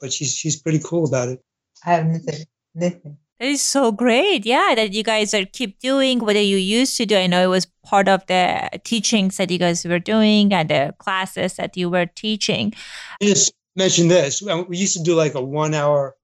but 0.00 0.12
she's 0.12 0.34
she's 0.34 0.60
pretty 0.60 0.80
cool 0.82 1.06
about 1.06 1.28
it. 1.28 1.44
I 1.84 1.90
have 1.90 2.06
nothing, 2.06 2.46
nothing. 2.74 3.18
That 3.40 3.48
is 3.48 3.62
so 3.62 3.90
great. 3.90 4.44
Yeah, 4.44 4.74
that 4.76 4.92
you 4.92 5.02
guys 5.02 5.32
are 5.32 5.46
keep 5.46 5.80
doing 5.80 6.18
what 6.18 6.36
you 6.36 6.58
used 6.58 6.98
to 6.98 7.06
do. 7.06 7.16
I 7.16 7.26
know 7.26 7.42
it 7.42 7.46
was 7.46 7.66
part 7.82 8.06
of 8.06 8.26
the 8.26 8.68
teachings 8.84 9.38
that 9.38 9.50
you 9.50 9.58
guys 9.58 9.82
were 9.84 9.98
doing 9.98 10.52
and 10.52 10.68
the 10.68 10.94
classes 10.98 11.54
that 11.54 11.74
you 11.74 11.88
were 11.88 12.04
teaching. 12.04 12.74
I 13.20 13.24
just 13.24 13.54
mention 13.74 14.08
this. 14.08 14.42
We 14.42 14.76
used 14.76 14.98
to 14.98 15.02
do 15.02 15.14
like 15.14 15.34
a 15.34 15.40
one 15.40 15.72
hour 15.72 16.16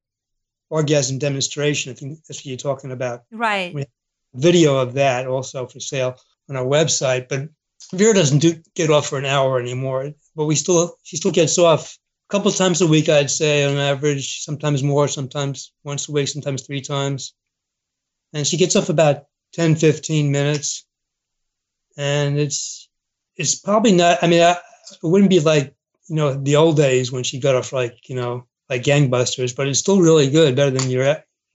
orgasm 0.69 1.19
demonstration. 1.19 1.91
I 1.91 1.95
think 1.95 2.19
that's 2.29 2.41
what 2.41 2.47
you're 2.47 2.59
talking 2.59 2.93
about. 2.93 3.23
Right. 3.33 3.73
We 3.73 3.81
have 3.81 3.91
video 4.35 4.77
of 4.77 4.93
that 4.95 5.27
also 5.27 5.67
for 5.67 5.81
sale 5.81 6.17
on 6.51 6.57
our 6.57 6.67
website. 6.67 7.29
But 7.29 7.49
Vera 7.95 8.13
doesn't 8.13 8.41
do, 8.41 8.63
get 8.75 8.91
off 8.91 9.07
for 9.07 9.19
an 9.19 9.25
hour 9.25 9.59
anymore, 9.59 10.13
but 10.35 10.45
we 10.45 10.55
still 10.55 10.97
she 11.03 11.17
still 11.17 11.33
gets 11.33 11.57
off 11.57 11.99
a 12.29 12.33
couple 12.33 12.51
times 12.51 12.81
a 12.81 12.87
week, 12.87 13.09
I'd 13.09 13.31
say 13.31 13.65
on 13.65 13.77
average. 13.77 14.43
Sometimes 14.43 14.83
more, 14.83 15.09
sometimes 15.09 15.73
once 15.85 16.09
a 16.09 16.13
week, 16.13 16.29
sometimes 16.29 16.63
three 16.63 16.81
times, 16.81 17.35
and 18.33 18.47
she 18.47 18.57
gets 18.57 18.75
off 18.75 18.89
about 18.89 19.27
10, 19.53 19.77
15 19.77 20.33
minutes, 20.33 20.87
and 21.97 22.39
it's 22.39 22.89
it's 23.37 23.55
probably 23.55 23.93
not. 23.93 24.23
I 24.23 24.27
mean, 24.27 24.43
I, 24.43 24.53
it 24.53 24.99
wouldn't 25.03 25.31
be 25.31 25.41
like 25.41 25.75
you 26.09 26.17
know 26.17 26.35
the 26.35 26.57
old 26.57 26.77
days 26.77 27.13
when 27.13 27.23
she 27.23 27.39
got 27.39 27.55
off 27.55 27.73
like 27.73 28.09
you 28.09 28.17
know 28.17 28.47
like 28.69 28.83
gangbusters, 28.83 29.55
but 29.55 29.69
it's 29.69 29.79
still 29.79 30.01
really 30.01 30.29
good, 30.29 30.57
better 30.57 30.73
than 30.73 30.91
your 30.91 31.05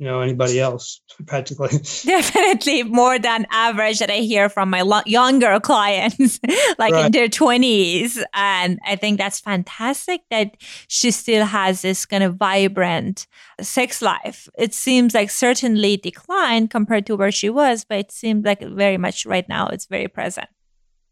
you 0.02 0.08
know 0.08 0.22
anybody 0.22 0.60
else 0.60 1.00
practically. 1.28 1.70
Definitely 2.04 2.84
more 2.84 3.20
than 3.20 3.46
average 3.52 4.00
that 4.00 4.10
i 4.10 4.18
hear 4.18 4.50
from 4.50 4.70
my 4.70 4.82
lo- 4.82 5.06
younger 5.06 5.60
clients 5.60 6.40
like 6.80 6.94
right. 6.94 7.06
in 7.06 7.12
their 7.12 7.28
20s 7.28 8.22
and 8.34 8.80
i 8.84 8.96
think 8.96 9.20
that's 9.20 9.40
fantastic 9.40 10.22
that 10.32 10.58
she 10.88 11.12
still 11.12 11.46
has 11.46 11.84
this 11.84 12.06
kind 12.06 12.24
of 12.24 12.36
vibrant 12.36 13.28
sex 13.62 14.02
life. 14.02 14.50
It 14.58 14.74
seems 14.74 15.14
like 15.14 15.30
certainly 15.30 15.98
declined 15.98 16.72
compared 16.72 17.06
to 17.06 17.16
where 17.16 17.32
she 17.32 17.52
was 17.52 17.86
but 17.86 18.00
it 18.00 18.12
seems 18.12 18.44
like 18.44 18.62
very 18.62 18.98
much 18.98 19.28
right 19.28 19.48
now 19.48 19.68
it's 19.68 19.86
very 19.86 20.08
present. 20.08 20.50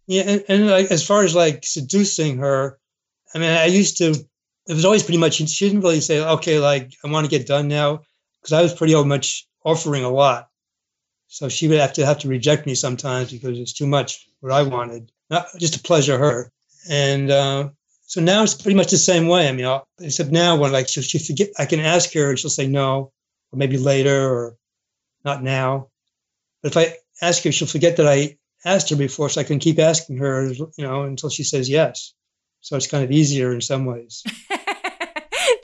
Yeah 0.08 0.24
and, 0.24 0.43
and 0.50 0.67
like, 0.67 0.89
as 0.89 1.05
far 1.05 1.24
as 1.24 1.36
like 1.36 1.63
seducing 1.63 2.39
her 2.39 2.79
i 3.36 3.38
mean 3.38 3.51
i 3.51 3.65
used 3.65 3.98
to 4.00 4.15
it 4.67 4.74
was 4.74 4.86
always 4.86 5.03
pretty 5.03 5.19
much 5.19 5.36
she 5.36 5.67
didn't 5.67 5.81
really 5.81 6.01
say 6.01 6.19
okay 6.24 6.58
like 6.58 6.96
i 7.05 7.08
want 7.12 7.25
to 7.25 7.38
get 7.38 7.46
done 7.46 7.67
now 7.67 8.01
because 8.41 8.53
I 8.53 8.62
was 8.62 8.74
pretty 8.74 9.01
much 9.03 9.48
offering 9.63 10.03
a 10.03 10.10
lot. 10.10 10.50
So 11.27 11.48
she 11.48 11.67
would 11.67 11.79
have 11.79 11.93
to 11.93 12.05
have 12.05 12.19
to 12.19 12.27
reject 12.27 12.65
me 12.65 12.75
sometimes 12.75 13.31
because 13.31 13.60
it's 13.60 13.74
too 13.74 13.86
much 13.86 14.27
what 14.39 14.51
I 14.51 14.63
wanted, 14.63 15.12
not 15.29 15.48
just 15.60 15.75
to 15.75 15.79
pleasure 15.79 16.17
her. 16.17 16.51
And 16.89 17.29
uh, 17.29 17.69
so 18.08 18.22
now 18.22 18.41
it's 18.41 18.55
pretty 18.55 18.75
much 18.75 18.89
the 18.89 18.98
same 18.98 19.27
way. 19.27 19.48
I 19.48 19.51
mean, 19.51 19.65
I'll, 19.65 19.88
except 20.00 20.31
now 20.31 20.55
when 20.55 20.72
like 20.72 20.88
she'll, 20.88 21.03
she 21.03 21.19
forget, 21.19 21.50
I 21.60 21.65
can 21.65 21.79
ask 21.79 22.12
her 22.13 22.31
and 22.31 22.39
she'll 22.39 22.50
say 22.50 22.67
no, 22.67 23.12
or 23.51 23.58
maybe 23.58 23.77
later, 23.77 24.27
or 24.27 24.58
not 25.24 25.43
now. 25.43 25.89
But 26.63 26.72
if 26.72 26.77
I 26.77 26.98
ask 27.22 27.43
her, 27.43 27.51
she'll 27.51 27.67
forget 27.67 27.98
that 27.98 28.08
I 28.08 28.38
asked 28.65 28.89
her 28.89 28.96
before, 28.96 29.29
so 29.29 29.41
I 29.41 29.43
can 29.46 29.60
keep 29.60 29.77
asking 29.77 30.17
her, 30.17 30.51
you 30.51 30.72
know, 30.79 31.03
until 31.03 31.29
she 31.29 31.43
says 31.43 31.69
yes. 31.69 32.13
So 32.62 32.75
it's 32.75 32.88
kind 32.88 33.03
of 33.03 33.12
easier 33.12 33.53
in 33.53 33.62
some 33.62 33.86
ways. 33.86 34.24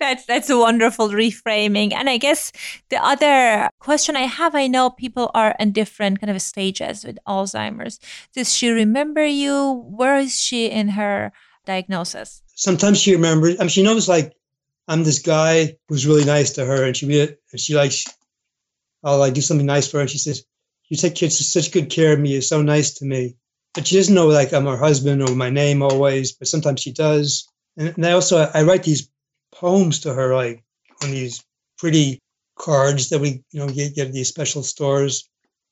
that's 0.05 0.25
that's 0.25 0.49
a 0.49 0.57
wonderful 0.57 1.09
reframing. 1.09 1.93
And 1.93 2.09
I 2.09 2.17
guess 2.17 2.51
the 2.89 3.03
other 3.03 3.69
question 3.79 4.15
I 4.15 4.21
have, 4.21 4.55
I 4.55 4.67
know 4.67 4.89
people 4.89 5.31
are 5.33 5.55
in 5.59 5.71
different 5.71 6.21
kind 6.21 6.29
of 6.29 6.41
stages 6.41 7.03
with 7.03 7.17
Alzheimer's. 7.27 7.99
Does 8.33 8.53
she 8.55 8.69
remember 8.69 9.25
you? 9.25 9.83
Where 9.89 10.17
is 10.17 10.39
she 10.39 10.67
in 10.67 10.89
her 10.89 11.31
diagnosis? 11.65 12.41
Sometimes 12.55 12.99
she 12.99 13.15
remembers. 13.15 13.59
I 13.59 13.63
mean, 13.63 13.69
she 13.69 13.83
knows 13.83 14.07
like 14.07 14.33
I'm 14.87 15.03
this 15.03 15.19
guy 15.19 15.77
who's 15.87 16.05
really 16.05 16.25
nice 16.25 16.51
to 16.53 16.65
her, 16.65 16.83
and 16.83 16.95
she 16.95 17.07
really, 17.07 17.35
she 17.55 17.75
likes. 17.75 18.05
I'll 19.03 19.19
like 19.19 19.33
do 19.33 19.41
something 19.41 19.65
nice 19.65 19.89
for 19.89 19.97
her. 19.97 20.01
And 20.01 20.09
she 20.09 20.17
says, 20.17 20.45
"You 20.89 20.97
take 20.97 21.17
such 21.17 21.71
good 21.71 21.89
care 21.89 22.13
of 22.13 22.19
me. 22.19 22.33
You're 22.33 22.41
so 22.41 22.61
nice 22.61 22.93
to 22.95 23.05
me." 23.05 23.35
But 23.73 23.87
she 23.87 23.97
doesn't 23.97 24.15
know 24.15 24.27
like 24.27 24.53
I'm 24.53 24.65
her 24.65 24.77
husband 24.77 25.21
or 25.21 25.35
my 25.35 25.49
name 25.49 25.81
always. 25.81 26.31
But 26.31 26.47
sometimes 26.47 26.81
she 26.81 26.93
does. 26.93 27.47
And, 27.77 27.93
and 27.95 28.05
I 28.05 28.11
also 28.11 28.49
I 28.53 28.63
write 28.63 28.83
these 28.83 29.09
poems 29.51 30.01
to 30.01 30.13
her, 30.13 30.35
like 30.35 30.63
on 31.03 31.11
these 31.11 31.43
pretty 31.77 32.19
cards 32.57 33.09
that 33.09 33.19
we, 33.19 33.43
you 33.51 33.59
know, 33.59 33.67
get, 33.67 33.95
get 33.95 34.07
at 34.07 34.13
these 34.13 34.29
special 34.29 34.63
stores. 34.63 35.29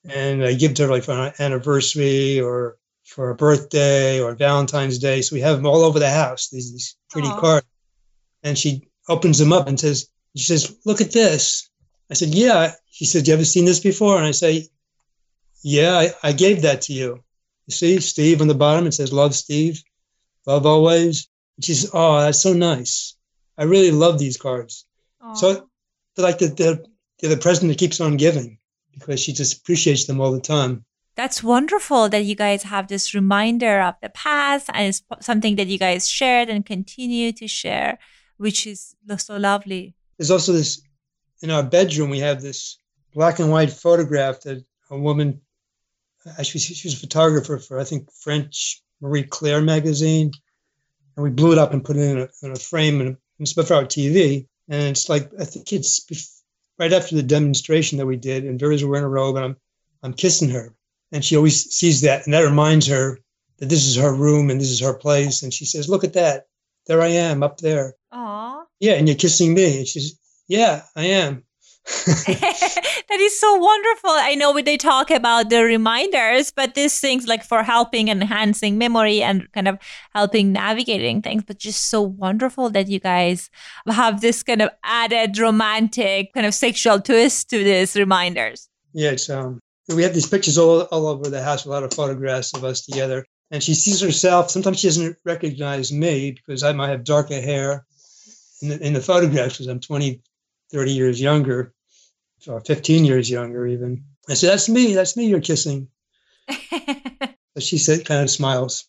And 0.09 0.43
I 0.43 0.53
give 0.53 0.73
to 0.75 0.83
her 0.83 0.89
like 0.89 1.03
for 1.03 1.13
an 1.13 1.33
anniversary 1.39 2.39
or 2.39 2.77
for 3.05 3.29
a 3.29 3.35
birthday 3.35 4.19
or 4.21 4.35
Valentine's 4.35 4.99
Day. 4.99 5.21
So 5.21 5.35
we 5.35 5.41
have 5.41 5.57
them 5.57 5.65
all 5.65 5.83
over 5.83 5.99
the 5.99 6.09
house, 6.09 6.49
these, 6.49 6.71
these 6.71 6.95
pretty 7.09 7.29
Aww. 7.29 7.39
cards. 7.39 7.67
And 8.43 8.57
she 8.57 8.89
opens 9.07 9.37
them 9.37 9.53
up 9.53 9.67
and 9.67 9.79
says, 9.79 10.09
she 10.35 10.43
says, 10.43 10.75
look 10.85 10.99
at 10.99 11.11
this. 11.11 11.69
I 12.11 12.15
said, 12.15 12.29
yeah. 12.29 12.73
She 12.91 13.05
said, 13.05 13.27
you 13.27 13.33
ever 13.33 13.45
seen 13.45 13.65
this 13.65 13.79
before? 13.79 14.17
And 14.17 14.25
I 14.25 14.31
say, 14.31 14.67
yeah, 15.63 15.97
I, 15.97 16.11
I 16.21 16.31
gave 16.33 16.63
that 16.63 16.81
to 16.83 16.93
you. 16.93 17.23
You 17.67 17.71
see, 17.71 17.99
Steve 18.01 18.41
on 18.41 18.47
the 18.47 18.53
bottom, 18.53 18.85
it 18.85 18.93
says, 18.93 19.13
love 19.13 19.33
Steve, 19.33 19.81
love 20.45 20.65
always. 20.65 21.29
And 21.55 21.63
she 21.63 21.73
says, 21.73 21.91
oh, 21.93 22.19
that's 22.19 22.41
so 22.41 22.53
nice. 22.53 23.15
I 23.57 23.63
really 23.63 23.91
love 23.91 24.19
these 24.19 24.37
cards. 24.37 24.85
Aww. 25.21 25.37
So 25.37 25.69
like 26.17 26.39
the, 26.39 26.47
the, 26.47 26.85
they're 27.19 27.29
the 27.29 27.37
present 27.37 27.69
that 27.69 27.77
keeps 27.77 28.01
on 28.01 28.17
giving 28.17 28.57
because 28.93 29.19
she 29.19 29.33
just 29.33 29.59
appreciates 29.59 30.05
them 30.05 30.21
all 30.21 30.31
the 30.31 30.41
time. 30.41 30.85
That's 31.15 31.43
wonderful 31.43 32.09
that 32.09 32.25
you 32.25 32.35
guys 32.35 32.63
have 32.63 32.87
this 32.87 33.13
reminder 33.13 33.81
of 33.81 33.95
the 34.01 34.09
past 34.09 34.69
and 34.73 34.87
it's 34.87 35.03
something 35.21 35.55
that 35.57 35.67
you 35.67 35.77
guys 35.77 36.09
shared 36.09 36.49
and 36.49 36.65
continue 36.65 37.31
to 37.33 37.47
share, 37.47 37.99
which 38.37 38.65
is 38.65 38.95
so 39.17 39.37
lovely. 39.37 39.95
There's 40.17 40.31
also 40.31 40.53
this 40.53 40.81
in 41.43 41.51
our 41.51 41.61
bedroom, 41.61 42.09
we 42.09 42.19
have 42.19 42.41
this 42.41 42.77
black 43.13 43.39
and 43.39 43.51
white 43.51 43.71
photograph 43.71 44.41
that 44.41 44.63
a 44.89 44.97
woman, 44.97 45.41
actually, 46.39 46.61
she 46.61 46.87
was 46.87 46.95
a 46.95 46.99
photographer 46.99 47.57
for, 47.57 47.79
I 47.79 47.83
think, 47.83 48.09
French 48.11 48.81
Marie 49.01 49.23
Claire 49.23 49.61
magazine. 49.61 50.31
And 51.15 51.23
we 51.23 51.29
blew 51.29 51.51
it 51.51 51.57
up 51.57 51.73
and 51.73 51.83
put 51.83 51.97
it 51.97 52.09
in 52.09 52.17
a, 52.19 52.29
in 52.41 52.51
a 52.53 52.55
frame 52.55 53.01
and 53.01 53.17
it's 53.39 53.53
for 53.53 53.61
our 53.73 53.85
TV, 53.85 54.47
and 54.69 54.89
it's 54.89 55.09
like 55.09 55.31
I 55.39 55.45
think 55.45 55.71
it's 55.73 56.43
right 56.79 56.93
after 56.93 57.15
the 57.15 57.23
demonstration 57.23 57.97
that 57.97 58.05
we 58.05 58.17
did, 58.17 58.45
and 58.45 58.59
Vera's 58.59 58.83
wearing 58.83 59.05
a 59.05 59.09
robe, 59.09 59.35
and 59.35 59.45
I'm 59.45 59.57
I'm 60.03 60.13
kissing 60.13 60.49
her, 60.49 60.73
and 61.11 61.23
she 61.23 61.35
always 61.35 61.73
sees 61.73 62.01
that, 62.01 62.25
and 62.25 62.33
that 62.33 62.41
reminds 62.41 62.87
her 62.87 63.19
that 63.57 63.69
this 63.69 63.85
is 63.85 63.95
her 63.95 64.13
room 64.13 64.49
and 64.49 64.59
this 64.59 64.69
is 64.69 64.81
her 64.81 64.93
place, 64.93 65.43
and 65.43 65.53
she 65.53 65.65
says, 65.65 65.89
"Look 65.89 66.03
at 66.03 66.13
that, 66.13 66.47
there 66.87 67.01
I 67.01 67.07
am 67.07 67.43
up 67.43 67.57
there." 67.59 67.95
Aww. 68.13 68.63
Yeah, 68.79 68.93
and 68.93 69.07
you're 69.07 69.17
kissing 69.17 69.53
me, 69.53 69.79
and 69.79 69.87
she's, 69.87 70.19
"Yeah, 70.47 70.83
I 70.95 71.05
am." 71.05 71.43
that 73.09 73.19
is 73.19 73.39
so 73.39 73.55
wonderful. 73.55 74.09
I 74.11 74.35
know 74.35 74.53
when 74.53 74.65
they 74.65 74.77
talk 74.77 75.11
about 75.11 75.49
the 75.49 75.63
reminders, 75.63 76.51
but 76.51 76.75
these 76.75 76.99
things 76.99 77.27
like 77.27 77.43
for 77.43 77.63
helping 77.63 78.07
enhancing 78.07 78.77
memory 78.77 79.21
and 79.21 79.51
kind 79.51 79.67
of 79.67 79.77
helping 80.13 80.51
navigating 80.51 81.21
things, 81.21 81.43
but 81.45 81.57
just 81.57 81.89
so 81.89 82.01
wonderful 82.01 82.69
that 82.71 82.87
you 82.87 82.99
guys 82.99 83.49
have 83.87 84.21
this 84.21 84.43
kind 84.43 84.61
of 84.61 84.69
added 84.83 85.37
romantic 85.37 86.33
kind 86.33 86.45
of 86.45 86.53
sexual 86.53 86.99
twist 86.99 87.49
to 87.49 87.63
these 87.63 87.95
reminders. 87.95 88.69
Yeah, 88.93 89.11
it's 89.11 89.29
um 89.29 89.59
we 89.89 90.03
have 90.03 90.13
these 90.13 90.29
pictures 90.29 90.57
all, 90.57 90.81
all 90.83 91.07
over 91.07 91.29
the 91.29 91.43
house, 91.43 91.65
a 91.65 91.69
lot 91.69 91.83
of 91.83 91.93
photographs 91.93 92.53
of 92.53 92.63
us 92.63 92.85
together. 92.85 93.25
And 93.51 93.61
she 93.61 93.73
sees 93.73 94.01
herself. 94.01 94.49
Sometimes 94.49 94.79
she 94.79 94.87
doesn't 94.87 95.17
recognize 95.25 95.91
me 95.91 96.31
because 96.31 96.63
I 96.63 96.71
might 96.71 96.89
have 96.89 97.03
darker 97.03 97.41
hair 97.41 97.85
in 98.61 98.69
the, 98.69 98.87
in 98.87 98.93
the 98.93 99.01
photographs 99.01 99.55
because 99.55 99.67
I'm 99.67 99.79
20, 99.79 100.21
30 100.71 100.91
years 100.91 101.21
younger, 101.21 101.73
or 102.47 102.59
15 102.61 103.05
years 103.05 103.29
younger, 103.29 103.67
even. 103.67 104.03
I 104.29 104.33
said, 104.33 104.51
That's 104.51 104.69
me. 104.69 104.93
That's 104.93 105.17
me 105.17 105.27
you're 105.27 105.41
kissing. 105.41 105.87
but 107.53 107.63
she 107.63 107.77
said, 107.77 108.05
kind 108.05 108.21
of 108.21 108.29
smiles. 108.29 108.85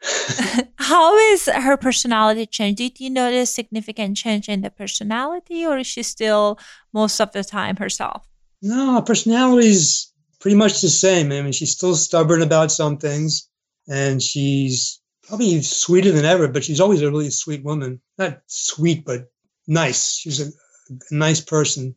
How 0.78 1.16
is 1.32 1.46
her 1.46 1.76
personality 1.76 2.46
changed? 2.46 2.78
Did 2.78 3.00
you 3.00 3.10
notice 3.10 3.52
significant 3.52 4.16
change 4.16 4.48
in 4.48 4.60
the 4.60 4.70
personality, 4.70 5.66
or 5.66 5.78
is 5.78 5.86
she 5.86 6.02
still 6.02 6.58
most 6.92 7.20
of 7.20 7.32
the 7.32 7.44
time 7.44 7.76
herself? 7.76 8.26
No, 8.62 9.02
personality 9.02 9.68
is 9.68 10.12
pretty 10.40 10.56
much 10.56 10.80
the 10.80 10.88
same. 10.88 11.32
I 11.32 11.42
mean, 11.42 11.52
she's 11.52 11.72
still 11.72 11.94
stubborn 11.94 12.42
about 12.42 12.72
some 12.72 12.96
things, 12.96 13.48
and 13.88 14.22
she's 14.22 15.00
probably 15.24 15.60
sweeter 15.62 16.12
than 16.12 16.24
ever. 16.24 16.48
But 16.48 16.64
she's 16.64 16.80
always 16.80 17.02
a 17.02 17.10
really 17.10 17.30
sweet 17.30 17.64
woman. 17.64 18.00
Not 18.16 18.40
sweet, 18.46 19.04
but 19.04 19.30
nice. 19.66 20.16
She's 20.16 20.40
a 20.40 20.50
a 21.10 21.14
nice 21.14 21.40
person 21.40 21.94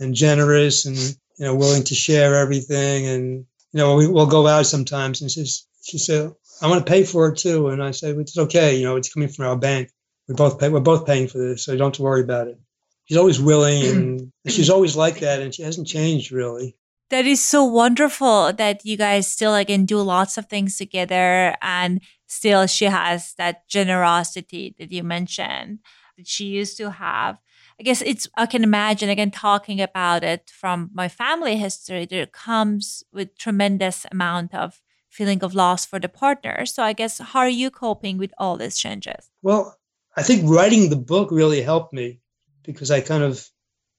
and 0.00 0.14
generous 0.14 0.84
and 0.84 0.96
you 0.96 1.44
know 1.44 1.54
willing 1.54 1.84
to 1.84 1.94
share 1.94 2.34
everything. 2.34 3.06
And 3.06 3.46
you 3.72 3.78
know 3.78 3.96
we, 3.96 4.06
will 4.06 4.26
go 4.26 4.46
out 4.46 4.66
sometimes 4.66 5.20
and 5.20 5.30
she's 5.30 5.66
she 5.82 5.98
said 5.98 6.32
i 6.60 6.68
want 6.68 6.84
to 6.84 6.90
pay 6.90 7.04
for 7.04 7.28
it 7.28 7.38
too. 7.38 7.68
And 7.68 7.82
i 7.82 7.90
said 7.90 8.16
it's 8.16 8.38
okay 8.38 8.76
you 8.76 8.84
know 8.84 8.96
it's 8.96 9.12
coming 9.12 9.28
from 9.28 9.46
our 9.46 9.56
bank. 9.56 9.90
We 10.28 10.34
both 10.34 10.58
pay 10.58 10.68
we're 10.68 10.80
both 10.80 11.06
paying 11.06 11.28
for 11.28 11.38
this 11.38 11.64
so 11.64 11.76
don't 11.76 11.88
have 11.88 11.92
to 11.94 12.02
worry 12.02 12.22
about 12.22 12.48
it. 12.48 12.58
She's 13.06 13.16
always 13.16 13.40
willing 13.40 13.84
and 13.86 14.32
she's 14.46 14.70
always 14.70 14.96
like 14.96 15.20
that 15.20 15.40
and 15.40 15.54
she 15.54 15.62
hasn't 15.62 15.86
changed 15.86 16.32
really. 16.32 16.76
That 17.10 17.24
is 17.24 17.40
so 17.40 17.64
wonderful 17.64 18.52
that 18.52 18.84
you 18.84 18.98
guys 18.98 19.26
still 19.26 19.50
like 19.50 19.70
and 19.70 19.88
do 19.88 20.02
lots 20.02 20.36
of 20.36 20.46
things 20.46 20.76
together 20.76 21.56
and 21.62 22.02
still 22.26 22.66
she 22.66 22.84
has 22.84 23.32
that 23.34 23.66
generosity 23.66 24.74
that 24.78 24.92
you 24.92 25.02
mentioned 25.02 25.78
that 26.18 26.26
she 26.26 26.44
used 26.44 26.76
to 26.76 26.90
have 26.90 27.38
I 27.80 27.84
guess 27.84 28.02
it's, 28.02 28.28
I 28.36 28.46
can 28.46 28.64
imagine 28.64 29.08
again 29.08 29.30
talking 29.30 29.80
about 29.80 30.24
it 30.24 30.50
from 30.50 30.90
my 30.92 31.08
family 31.08 31.56
history, 31.56 32.06
there 32.06 32.26
comes 32.26 33.04
with 33.12 33.38
tremendous 33.38 34.04
amount 34.10 34.52
of 34.54 34.80
feeling 35.10 35.42
of 35.44 35.54
loss 35.54 35.86
for 35.86 36.00
the 36.00 36.08
partner. 36.08 36.66
So 36.66 36.82
I 36.82 36.92
guess 36.92 37.18
how 37.18 37.40
are 37.40 37.48
you 37.48 37.70
coping 37.70 38.18
with 38.18 38.32
all 38.36 38.56
these 38.56 38.76
changes? 38.76 39.30
Well, 39.42 39.78
I 40.16 40.22
think 40.22 40.42
writing 40.50 40.90
the 40.90 40.96
book 40.96 41.30
really 41.30 41.62
helped 41.62 41.92
me 41.92 42.18
because 42.64 42.90
I 42.90 43.00
kind 43.00 43.22
of 43.22 43.48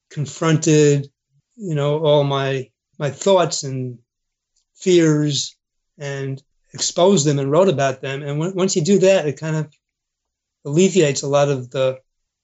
confronted, 0.10 1.08
you 1.56 1.76
know, 1.76 2.00
all 2.00 2.24
my 2.24 2.70
my 2.98 3.10
thoughts 3.10 3.64
and 3.64 4.00
fears 4.76 5.56
and 5.98 6.44
exposed 6.74 7.26
them 7.26 7.40
and 7.40 7.50
wrote 7.50 7.70
about 7.70 8.02
them. 8.02 8.22
And 8.22 8.40
once 8.56 8.76
you 8.76 8.84
do 8.84 9.00
that, 9.00 9.26
it 9.26 9.40
kind 9.40 9.56
of 9.56 9.74
alleviates 10.66 11.22
a 11.22 11.28
lot 11.28 11.48
of 11.48 11.72
the 11.72 12.00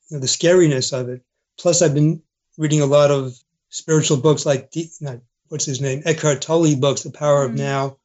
you 0.09 0.17
know, 0.17 0.21
the 0.21 0.27
scariness 0.27 0.97
of 0.97 1.09
it. 1.09 1.21
Plus, 1.57 1.81
I've 1.81 1.93
been 1.93 2.21
reading 2.57 2.81
a 2.81 2.85
lot 2.85 3.11
of 3.11 3.37
spiritual 3.69 4.17
books 4.17 4.45
like 4.45 4.73
not, 5.01 5.19
what's 5.49 5.65
his 5.65 5.81
name 5.81 6.01
Eckhart 6.05 6.41
Tolle 6.41 6.75
books, 6.75 7.03
The 7.03 7.11
Power 7.11 7.45
mm-hmm. 7.45 7.53
of 7.53 7.59
Now, 7.59 7.97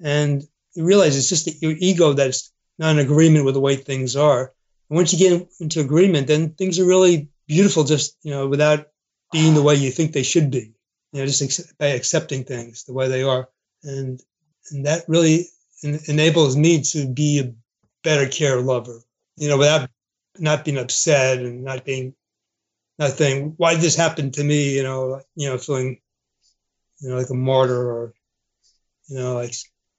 and 0.00 0.42
you 0.74 0.84
realize 0.84 1.16
it's 1.16 1.28
just 1.28 1.62
your 1.62 1.74
ego 1.78 2.12
that's 2.12 2.50
not 2.78 2.92
in 2.92 2.98
agreement 2.98 3.44
with 3.44 3.54
the 3.54 3.60
way 3.60 3.76
things 3.76 4.16
are. 4.16 4.52
And 4.88 4.96
once 4.96 5.12
you 5.12 5.18
get 5.18 5.48
into 5.60 5.80
agreement, 5.80 6.26
then 6.26 6.50
things 6.50 6.78
are 6.78 6.84
really 6.84 7.28
beautiful, 7.46 7.84
just 7.84 8.16
you 8.22 8.30
know, 8.30 8.48
without 8.48 8.88
being 9.32 9.54
the 9.54 9.62
way 9.62 9.74
you 9.74 9.90
think 9.90 10.12
they 10.12 10.22
should 10.22 10.50
be. 10.50 10.72
You 11.12 11.20
know, 11.20 11.26
just 11.26 11.42
ex- 11.42 11.72
by 11.78 11.88
accepting 11.88 12.44
things 12.44 12.84
the 12.84 12.92
way 12.92 13.08
they 13.08 13.22
are, 13.22 13.48
and 13.82 14.20
and 14.70 14.86
that 14.86 15.04
really 15.08 15.46
en- 15.84 16.00
enables 16.06 16.56
me 16.56 16.82
to 16.82 17.06
be 17.06 17.40
a 17.40 17.52
better 18.02 18.28
care 18.28 18.60
lover. 18.60 19.00
You 19.36 19.48
know, 19.48 19.58
without 19.58 19.90
not 20.38 20.64
being 20.64 20.78
upset 20.78 21.38
and 21.38 21.64
not 21.64 21.84
being 21.84 22.14
not 22.98 23.12
saying 23.12 23.54
why 23.56 23.74
did 23.74 23.82
this 23.82 23.96
happen 23.96 24.30
to 24.32 24.44
me. 24.44 24.76
You 24.76 24.82
know, 24.82 25.20
you 25.34 25.48
know, 25.48 25.58
feeling 25.58 26.00
you 27.00 27.10
know 27.10 27.16
like 27.16 27.30
a 27.30 27.34
martyr 27.34 27.90
or 27.90 28.14
you 29.08 29.18
know 29.18 29.34
like 29.34 29.54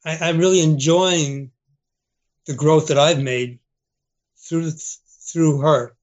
I, 0.06 0.30
I'm 0.30 0.38
really 0.38 0.62
enjoying 0.62 1.52
the 2.46 2.56
growth 2.56 2.88
that 2.88 3.00
I've 3.00 3.22
made 3.22 3.60
through 4.38 4.72
through 4.72 5.62
her. 5.62 5.96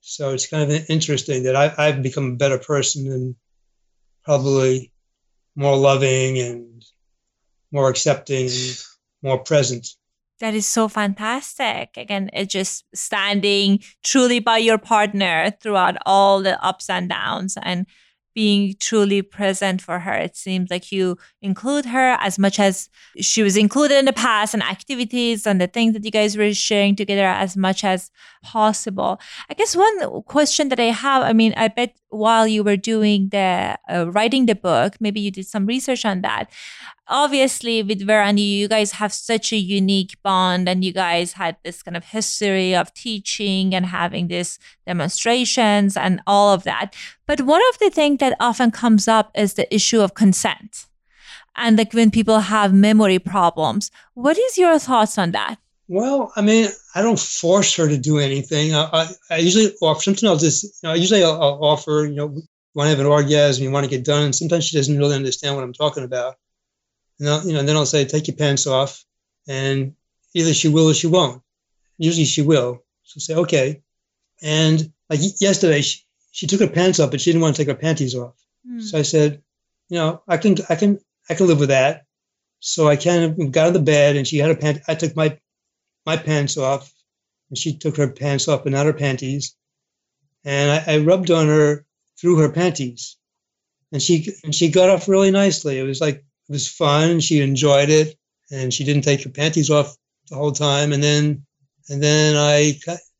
So 0.00 0.32
it's 0.32 0.46
kind 0.46 0.72
of 0.72 0.88
interesting 0.88 1.42
that 1.44 1.54
I, 1.54 1.74
I've 1.76 2.02
become 2.02 2.32
a 2.32 2.36
better 2.36 2.58
person 2.58 3.12
and 3.12 3.36
probably 4.24 4.92
more 5.54 5.76
loving 5.76 6.38
and 6.38 6.84
more 7.70 7.90
accepting, 7.90 8.48
more 9.22 9.38
present. 9.38 9.88
That 10.40 10.54
is 10.54 10.66
so 10.66 10.88
fantastic. 10.88 11.96
Again, 11.96 12.30
it's 12.32 12.52
just 12.52 12.84
standing 12.94 13.80
truly 14.04 14.38
by 14.38 14.58
your 14.58 14.78
partner 14.78 15.52
throughout 15.60 15.96
all 16.06 16.42
the 16.42 16.62
ups 16.64 16.88
and 16.88 17.08
downs 17.08 17.56
and 17.60 17.86
being 18.38 18.76
truly 18.78 19.20
present 19.20 19.82
for 19.82 19.98
her. 19.98 20.12
It 20.12 20.36
seems 20.36 20.70
like 20.70 20.92
you 20.92 21.18
include 21.42 21.86
her 21.86 22.16
as 22.20 22.38
much 22.38 22.60
as 22.60 22.88
she 23.20 23.42
was 23.42 23.56
included 23.56 23.98
in 23.98 24.04
the 24.04 24.12
past 24.12 24.54
and 24.54 24.62
activities 24.62 25.44
and 25.44 25.60
the 25.60 25.66
things 25.66 25.94
that 25.94 26.04
you 26.04 26.12
guys 26.12 26.36
were 26.36 26.54
sharing 26.54 26.94
together 26.94 27.26
as 27.26 27.56
much 27.56 27.82
as 27.82 28.12
possible. 28.44 29.18
I 29.50 29.54
guess 29.54 29.74
one 29.74 30.22
question 30.22 30.68
that 30.68 30.78
I 30.78 30.92
have, 30.92 31.24
I 31.24 31.32
mean, 31.32 31.52
I 31.56 31.66
bet 31.66 31.96
while 32.10 32.46
you 32.46 32.62
were 32.62 32.76
doing 32.76 33.30
the 33.30 33.76
uh, 33.90 34.08
writing 34.12 34.46
the 34.46 34.54
book, 34.54 34.94
maybe 35.00 35.18
you 35.18 35.32
did 35.32 35.48
some 35.48 35.66
research 35.66 36.04
on 36.04 36.20
that 36.20 36.48
obviously 37.08 37.82
with 37.82 38.06
Verani, 38.06 38.58
you 38.58 38.68
guys 38.68 38.92
have 38.92 39.12
such 39.12 39.52
a 39.52 39.56
unique 39.56 40.16
bond 40.22 40.68
and 40.68 40.84
you 40.84 40.92
guys 40.92 41.32
had 41.32 41.56
this 41.64 41.82
kind 41.82 41.96
of 41.96 42.04
history 42.04 42.74
of 42.74 42.92
teaching 42.94 43.74
and 43.74 43.86
having 43.86 44.28
these 44.28 44.58
demonstrations 44.86 45.96
and 45.96 46.20
all 46.26 46.52
of 46.52 46.64
that. 46.64 46.94
But 47.26 47.42
one 47.42 47.62
of 47.70 47.78
the 47.78 47.90
things 47.90 48.18
that 48.18 48.36
often 48.40 48.70
comes 48.70 49.08
up 49.08 49.30
is 49.34 49.54
the 49.54 49.72
issue 49.74 50.00
of 50.00 50.14
consent. 50.14 50.86
And 51.56 51.76
like 51.76 51.92
when 51.92 52.10
people 52.10 52.38
have 52.38 52.72
memory 52.72 53.18
problems, 53.18 53.90
what 54.14 54.38
is 54.38 54.58
your 54.58 54.78
thoughts 54.78 55.18
on 55.18 55.32
that? 55.32 55.56
Well, 55.88 56.32
I 56.36 56.42
mean, 56.42 56.68
I 56.94 57.02
don't 57.02 57.18
force 57.18 57.74
her 57.76 57.88
to 57.88 57.96
do 57.96 58.18
anything. 58.18 58.74
I, 58.74 58.88
I, 58.92 59.08
I 59.30 59.36
usually 59.38 59.72
offer, 59.80 60.02
sometimes 60.02 60.24
I'll 60.24 60.36
just, 60.36 60.64
you 60.64 60.88
know, 60.88 60.94
usually 60.94 61.24
I'll, 61.24 61.42
I'll 61.42 61.64
offer, 61.64 62.06
you 62.08 62.14
know, 62.14 62.26
want 62.74 62.86
to 62.86 62.90
have 62.90 63.00
an 63.00 63.06
orgasm, 63.06 63.64
you 63.64 63.70
want 63.70 63.84
to 63.84 63.90
get 63.90 64.04
done. 64.04 64.24
And 64.24 64.34
sometimes 64.34 64.66
she 64.66 64.76
doesn't 64.76 64.98
really 64.98 65.16
understand 65.16 65.56
what 65.56 65.64
I'm 65.64 65.72
talking 65.72 66.04
about. 66.04 66.36
And 67.18 67.28
I'll, 67.28 67.46
you 67.46 67.52
know, 67.52 67.62
then 67.62 67.76
I'll 67.76 67.86
say, 67.86 68.04
take 68.04 68.28
your 68.28 68.36
pants 68.36 68.66
off. 68.66 69.04
And 69.46 69.94
either 70.34 70.54
she 70.54 70.68
will 70.68 70.90
or 70.90 70.94
she 70.94 71.06
won't. 71.06 71.42
Usually 71.96 72.24
she 72.24 72.42
will. 72.42 72.84
So 73.04 73.18
say, 73.18 73.34
okay. 73.34 73.82
And 74.42 74.92
like 75.10 75.20
yesterday, 75.40 75.80
she, 75.80 76.02
she 76.30 76.46
took 76.46 76.60
her 76.60 76.68
pants 76.68 77.00
off, 77.00 77.10
but 77.10 77.20
she 77.20 77.30
didn't 77.30 77.42
want 77.42 77.56
to 77.56 77.62
take 77.62 77.68
her 77.68 77.80
panties 77.80 78.14
off. 78.14 78.34
Mm. 78.68 78.82
So 78.82 78.98
I 78.98 79.02
said, 79.02 79.42
you 79.88 79.98
know, 79.98 80.22
I 80.28 80.36
can, 80.36 80.56
I 80.68 80.76
can, 80.76 81.00
I 81.28 81.34
can 81.34 81.46
live 81.46 81.58
with 81.58 81.70
that. 81.70 82.04
So 82.60 82.88
I 82.88 82.96
kind 82.96 83.24
of 83.24 83.52
got 83.52 83.62
out 83.62 83.68
of 83.68 83.74
the 83.74 83.80
bed 83.80 84.16
and 84.16 84.26
she 84.26 84.38
had 84.38 84.50
her 84.50 84.56
pant. 84.56 84.80
I 84.86 84.94
took 84.94 85.16
my, 85.16 85.38
my 86.04 86.16
pants 86.16 86.56
off 86.56 86.92
and 87.48 87.58
she 87.58 87.76
took 87.76 87.96
her 87.96 88.08
pants 88.08 88.48
off, 88.48 88.64
but 88.64 88.72
not 88.72 88.86
her 88.86 88.92
panties. 88.92 89.56
And 90.44 90.70
I, 90.70 90.94
I 90.94 90.98
rubbed 90.98 91.30
on 91.30 91.46
her 91.46 91.84
through 92.20 92.38
her 92.38 92.50
panties 92.50 93.16
and 93.92 94.02
she, 94.02 94.32
and 94.44 94.54
she 94.54 94.70
got 94.70 94.90
off 94.90 95.08
really 95.08 95.30
nicely. 95.30 95.78
It 95.78 95.84
was 95.84 96.00
like 96.00 96.24
it 96.48 96.52
was 96.52 96.68
fun. 96.68 97.20
She 97.20 97.40
enjoyed 97.40 97.90
it, 97.90 98.16
and 98.50 98.72
she 98.72 98.84
didn't 98.84 99.04
take 99.04 99.24
her 99.24 99.30
panties 99.30 99.70
off 99.70 99.96
the 100.28 100.36
whole 100.36 100.52
time. 100.52 100.92
And 100.92 101.02
then, 101.02 101.44
and 101.88 102.02
then 102.02 102.36
I 102.36 102.78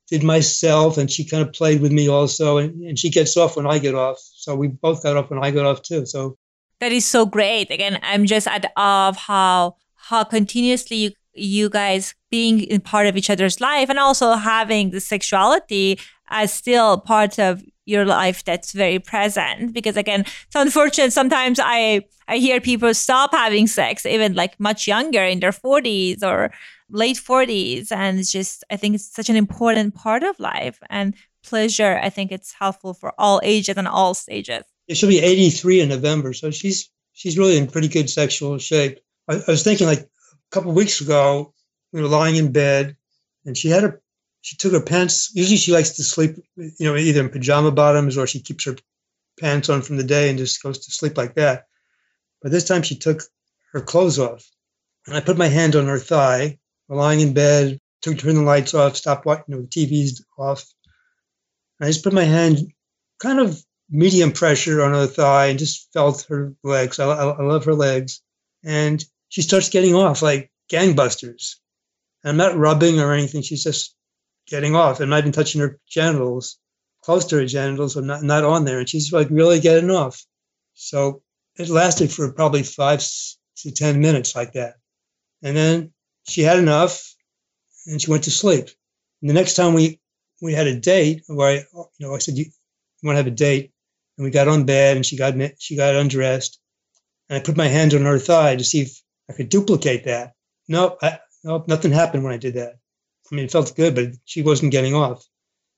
did 0.08 0.22
myself, 0.22 0.98
and 0.98 1.10
she 1.10 1.24
kind 1.24 1.46
of 1.46 1.52
played 1.52 1.80
with 1.80 1.92
me 1.92 2.08
also. 2.08 2.58
And, 2.58 2.82
and 2.82 2.98
she 2.98 3.10
gets 3.10 3.36
off 3.36 3.56
when 3.56 3.66
I 3.66 3.78
get 3.78 3.94
off, 3.94 4.18
so 4.18 4.54
we 4.54 4.68
both 4.68 5.02
got 5.02 5.16
off 5.16 5.30
when 5.30 5.42
I 5.42 5.50
got 5.50 5.66
off 5.66 5.82
too. 5.82 6.06
So 6.06 6.36
that 6.80 6.92
is 6.92 7.06
so 7.06 7.26
great. 7.26 7.70
Again, 7.70 7.98
I'm 8.02 8.26
just 8.26 8.46
at 8.46 8.72
awe 8.76 9.08
of 9.08 9.16
how 9.16 9.76
how 9.94 10.24
continuously 10.24 10.96
you 10.96 11.10
you 11.34 11.68
guys 11.68 12.14
being 12.30 12.60
in 12.60 12.80
part 12.80 13.06
of 13.06 13.16
each 13.16 13.30
other's 13.30 13.60
life 13.60 13.88
and 13.88 13.98
also 13.98 14.32
having 14.32 14.90
the 14.90 15.00
sexuality 15.00 15.98
as 16.30 16.52
still 16.52 16.98
part 16.98 17.38
of 17.38 17.62
your 17.88 18.04
life 18.04 18.44
that's 18.44 18.72
very 18.72 18.98
present. 18.98 19.72
Because 19.72 19.96
again 19.96 20.20
it's 20.20 20.54
unfortunate 20.54 21.12
sometimes 21.12 21.58
i 21.62 22.02
i 22.28 22.36
hear 22.36 22.60
people 22.60 22.92
stop 22.94 23.32
having 23.32 23.66
sex 23.66 24.04
even 24.04 24.34
like 24.34 24.58
much 24.60 24.86
younger 24.86 25.24
in 25.24 25.40
their 25.40 25.52
40s 25.52 26.22
or 26.22 26.52
late 26.90 27.16
40s 27.16 27.90
and 27.90 28.18
it's 28.18 28.30
just 28.30 28.64
i 28.70 28.76
think 28.76 28.94
it's 28.94 29.12
such 29.12 29.30
an 29.30 29.36
important 29.36 29.94
part 29.94 30.22
of 30.22 30.38
life. 30.38 30.78
And 30.90 31.14
pleasure 31.44 31.98
i 32.02 32.10
think 32.10 32.30
it's 32.30 32.52
helpful 32.52 32.92
for 32.92 33.12
all 33.18 33.40
ages 33.42 33.76
and 33.76 33.88
all 33.88 34.14
stages. 34.14 34.64
It 34.86 34.96
she'll 34.96 35.08
be 35.08 35.20
83 35.20 35.80
in 35.80 35.88
november. 35.88 36.32
So 36.34 36.50
she's 36.50 36.90
she's 37.12 37.38
really 37.38 37.56
in 37.56 37.66
pretty 37.66 37.88
good 37.88 38.10
sexual 38.10 38.58
shape. 38.58 39.00
I, 39.28 39.34
I 39.36 39.50
was 39.50 39.62
thinking 39.62 39.86
like 39.86 40.00
a 40.00 40.50
couple 40.50 40.72
weeks 40.72 41.00
ago 41.00 41.54
we 41.92 42.02
were 42.02 42.08
lying 42.08 42.36
in 42.36 42.52
bed 42.52 42.96
and 43.46 43.56
she 43.56 43.68
had 43.68 43.82
her 43.82 44.02
she 44.48 44.56
took 44.56 44.72
her 44.72 44.80
pants. 44.80 45.30
Usually, 45.34 45.58
she 45.58 45.74
likes 45.74 45.90
to 45.90 46.02
sleep, 46.02 46.36
you 46.56 46.72
know, 46.80 46.96
either 46.96 47.20
in 47.20 47.28
pajama 47.28 47.70
bottoms 47.70 48.16
or 48.16 48.26
she 48.26 48.40
keeps 48.40 48.64
her 48.64 48.76
pants 49.38 49.68
on 49.68 49.82
from 49.82 49.98
the 49.98 50.04
day 50.04 50.30
and 50.30 50.38
just 50.38 50.62
goes 50.62 50.78
to 50.86 50.90
sleep 50.90 51.18
like 51.18 51.34
that. 51.34 51.66
But 52.40 52.50
this 52.50 52.66
time, 52.66 52.80
she 52.80 52.96
took 52.96 53.20
her 53.74 53.82
clothes 53.82 54.18
off, 54.18 54.50
and 55.06 55.14
I 55.14 55.20
put 55.20 55.36
my 55.36 55.48
hand 55.48 55.76
on 55.76 55.86
her 55.86 55.98
thigh, 55.98 56.58
lying 56.88 57.20
in 57.20 57.34
bed, 57.34 57.78
took 58.00 58.16
turn 58.16 58.36
the 58.36 58.40
lights 58.40 58.72
off, 58.72 58.96
stopped 58.96 59.26
watching, 59.26 59.44
you 59.48 59.56
know, 59.56 59.60
the 59.60 59.68
TV's 59.68 60.24
off. 60.38 60.64
And 61.78 61.86
I 61.86 61.90
just 61.90 62.02
put 62.02 62.14
my 62.14 62.24
hand, 62.24 62.72
kind 63.18 63.40
of 63.40 63.62
medium 63.90 64.32
pressure 64.32 64.82
on 64.82 64.94
her 64.94 65.06
thigh, 65.06 65.48
and 65.48 65.58
just 65.58 65.92
felt 65.92 66.24
her 66.30 66.54
legs. 66.64 66.98
I, 66.98 67.06
I, 67.06 67.32
I 67.32 67.42
love 67.42 67.66
her 67.66 67.74
legs, 67.74 68.22
and 68.64 69.04
she 69.28 69.42
starts 69.42 69.68
getting 69.68 69.94
off 69.94 70.22
like 70.22 70.50
gangbusters. 70.72 71.56
And 72.24 72.30
I'm 72.30 72.38
not 72.38 72.56
rubbing 72.56 72.98
or 72.98 73.12
anything. 73.12 73.42
She's 73.42 73.62
just 73.62 73.94
getting 74.48 74.74
off 74.74 75.00
and 75.00 75.10
not 75.10 75.20
even 75.20 75.32
touching 75.32 75.60
her 75.60 75.78
genitals, 75.88 76.58
close 77.02 77.26
to 77.26 77.36
her 77.36 77.46
genitals, 77.46 77.96
or 77.96 78.02
not, 78.02 78.22
not 78.22 78.44
on 78.44 78.64
there. 78.64 78.78
And 78.78 78.88
she's 78.88 79.12
like 79.12 79.28
really 79.30 79.60
getting 79.60 79.90
off. 79.90 80.24
So 80.74 81.22
it 81.56 81.68
lasted 81.68 82.12
for 82.12 82.32
probably 82.32 82.62
five 82.62 83.04
to 83.58 83.70
10 83.70 84.00
minutes 84.00 84.34
like 84.34 84.52
that. 84.52 84.74
And 85.42 85.56
then 85.56 85.92
she 86.26 86.42
had 86.42 86.58
enough 86.58 87.14
and 87.86 88.00
she 88.00 88.10
went 88.10 88.24
to 88.24 88.30
sleep. 88.30 88.68
And 89.20 89.30
the 89.30 89.34
next 89.34 89.54
time 89.54 89.74
we, 89.74 90.00
we 90.40 90.52
had 90.52 90.66
a 90.66 90.78
date 90.78 91.24
where 91.26 91.48
I, 91.48 91.54
you 91.74 92.06
know, 92.06 92.14
I 92.14 92.18
said, 92.18 92.36
you, 92.36 92.46
want 93.02 93.14
to 93.14 93.18
have 93.18 93.26
a 93.26 93.30
date? 93.30 93.72
And 94.16 94.24
we 94.24 94.30
got 94.30 94.48
on 94.48 94.66
bed 94.66 94.96
and 94.96 95.06
she 95.06 95.16
got, 95.16 95.34
she 95.58 95.76
got 95.76 95.94
undressed. 95.94 96.60
And 97.28 97.38
I 97.38 97.40
put 97.40 97.56
my 97.56 97.68
hand 97.68 97.94
on 97.94 98.02
her 98.02 98.18
thigh 98.18 98.56
to 98.56 98.64
see 98.64 98.82
if 98.82 99.00
I 99.30 99.32
could 99.34 99.48
duplicate 99.48 100.04
that. 100.04 100.32
Nope, 100.66 100.98
I, 101.02 101.18
nope, 101.44 101.68
nothing 101.68 101.92
happened 101.92 102.24
when 102.24 102.32
I 102.32 102.38
did 102.38 102.54
that. 102.54 102.74
I 103.30 103.34
mean, 103.34 103.44
it 103.44 103.52
felt 103.52 103.76
good, 103.76 103.94
but 103.94 104.08
she 104.24 104.42
wasn't 104.42 104.72
getting 104.72 104.94
off. 104.94 105.24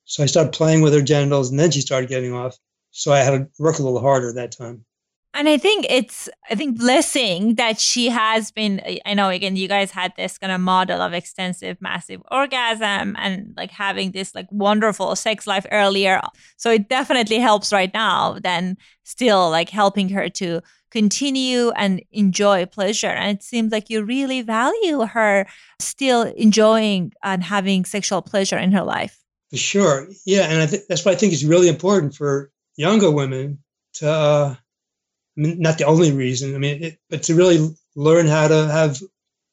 So 0.05 0.23
I 0.23 0.27
started 0.27 0.53
playing 0.53 0.83
with 0.83 0.95
her 0.95 1.03
genitals, 1.03 1.51
and 1.51 1.59
then 1.59 1.71
she 1.71 1.81
started 1.81 2.09
getting 2.09 2.33
off. 2.33 2.57
So 2.91 3.13
I 3.13 3.19
had 3.19 3.31
to 3.31 3.49
work 3.59 3.79
a 3.79 3.83
little 3.83 4.01
harder 4.01 4.33
that 4.33 4.53
time. 4.53 4.85
And 5.33 5.49
I 5.49 5.59
think 5.59 5.87
it's, 5.89 6.29
I 6.51 6.57
think, 6.57 6.77
blessing 6.77 7.55
that 7.55 7.79
she 7.79 8.09
has 8.09 8.51
been. 8.51 8.81
I 9.07 9.15
know, 9.15 9.29
again, 9.29 9.55
you 9.55 9.69
guys 9.69 9.93
had 9.93 10.13
this 10.17 10.37
kind 10.39 10.53
of 10.53 10.61
model 10.61 11.01
of 11.01 11.13
extensive, 11.13 11.81
massive 11.81 12.21
orgasm 12.33 13.15
and 13.17 13.55
like 13.57 13.71
having 13.71 14.11
this 14.11 14.35
like 14.35 14.49
wonderful 14.51 15.15
sex 15.15 15.47
life 15.47 15.67
earlier. 15.71 16.21
So 16.57 16.73
it 16.73 16.89
definitely 16.89 17.39
helps 17.39 17.73
right 17.73 17.95
now, 17.95 18.41
than 18.41 18.77
still 19.05 19.49
like 19.51 19.69
helping 19.69 20.09
her 20.09 20.29
to 20.31 20.63
continue 20.91 21.71
and 21.71 22.03
enjoy 22.13 22.67
pleasure. 22.67 23.09
And 23.09 23.37
it 23.37 23.43
seems 23.43 23.73
like 23.73 23.91
you 23.91 24.05
really 24.05 24.43
value 24.43 25.01
her 25.01 25.47
still 25.79 26.23
enjoying 26.23 27.13
and 27.23 27.43
having 27.43 27.85
sexual 27.85 28.23
pleasure 28.23 28.59
in 28.59 28.73
her 28.73 28.83
life. 28.83 29.19
For 29.51 29.57
sure. 29.57 30.09
Yeah. 30.27 30.43
And 30.43 30.71
th- 30.71 30.83
that's 30.89 31.05
why 31.05 31.13
I 31.13 31.17
think 31.17 31.33
it's 31.33 31.45
really 31.45 31.69
important 31.69 32.15
for 32.15 32.51
younger 32.77 33.11
women 33.11 33.59
to, 33.95 34.09
uh, 34.09 34.55
I 34.57 35.41
mean, 35.41 35.61
not 35.61 35.79
the 35.79 35.87
only 35.87 36.13
reason, 36.13 36.55
I 36.55 36.59
mean, 36.59 36.83
it, 36.83 36.99
but 37.09 37.25
to 37.25 37.35
really 37.35 37.75
learn 37.97 38.27
how 38.27 38.49
to 38.49 38.67
have 38.67 39.01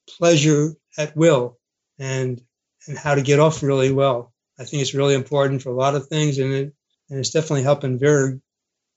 pleasure 0.07 0.73
at 0.97 1.15
will 1.15 1.57
and 1.99 2.41
and 2.87 2.97
how 2.97 3.15
to 3.15 3.21
get 3.21 3.39
off 3.39 3.63
really 3.63 3.91
well. 3.91 4.33
I 4.59 4.63
think 4.63 4.81
it's 4.81 4.93
really 4.93 5.13
important 5.13 5.61
for 5.61 5.69
a 5.69 5.75
lot 5.75 5.95
of 5.95 6.07
things, 6.07 6.37
and 6.37 6.53
it 6.53 6.73
and 7.09 7.19
it's 7.19 7.29
definitely 7.29 7.63
helping 7.63 7.99
Vera 7.99 8.39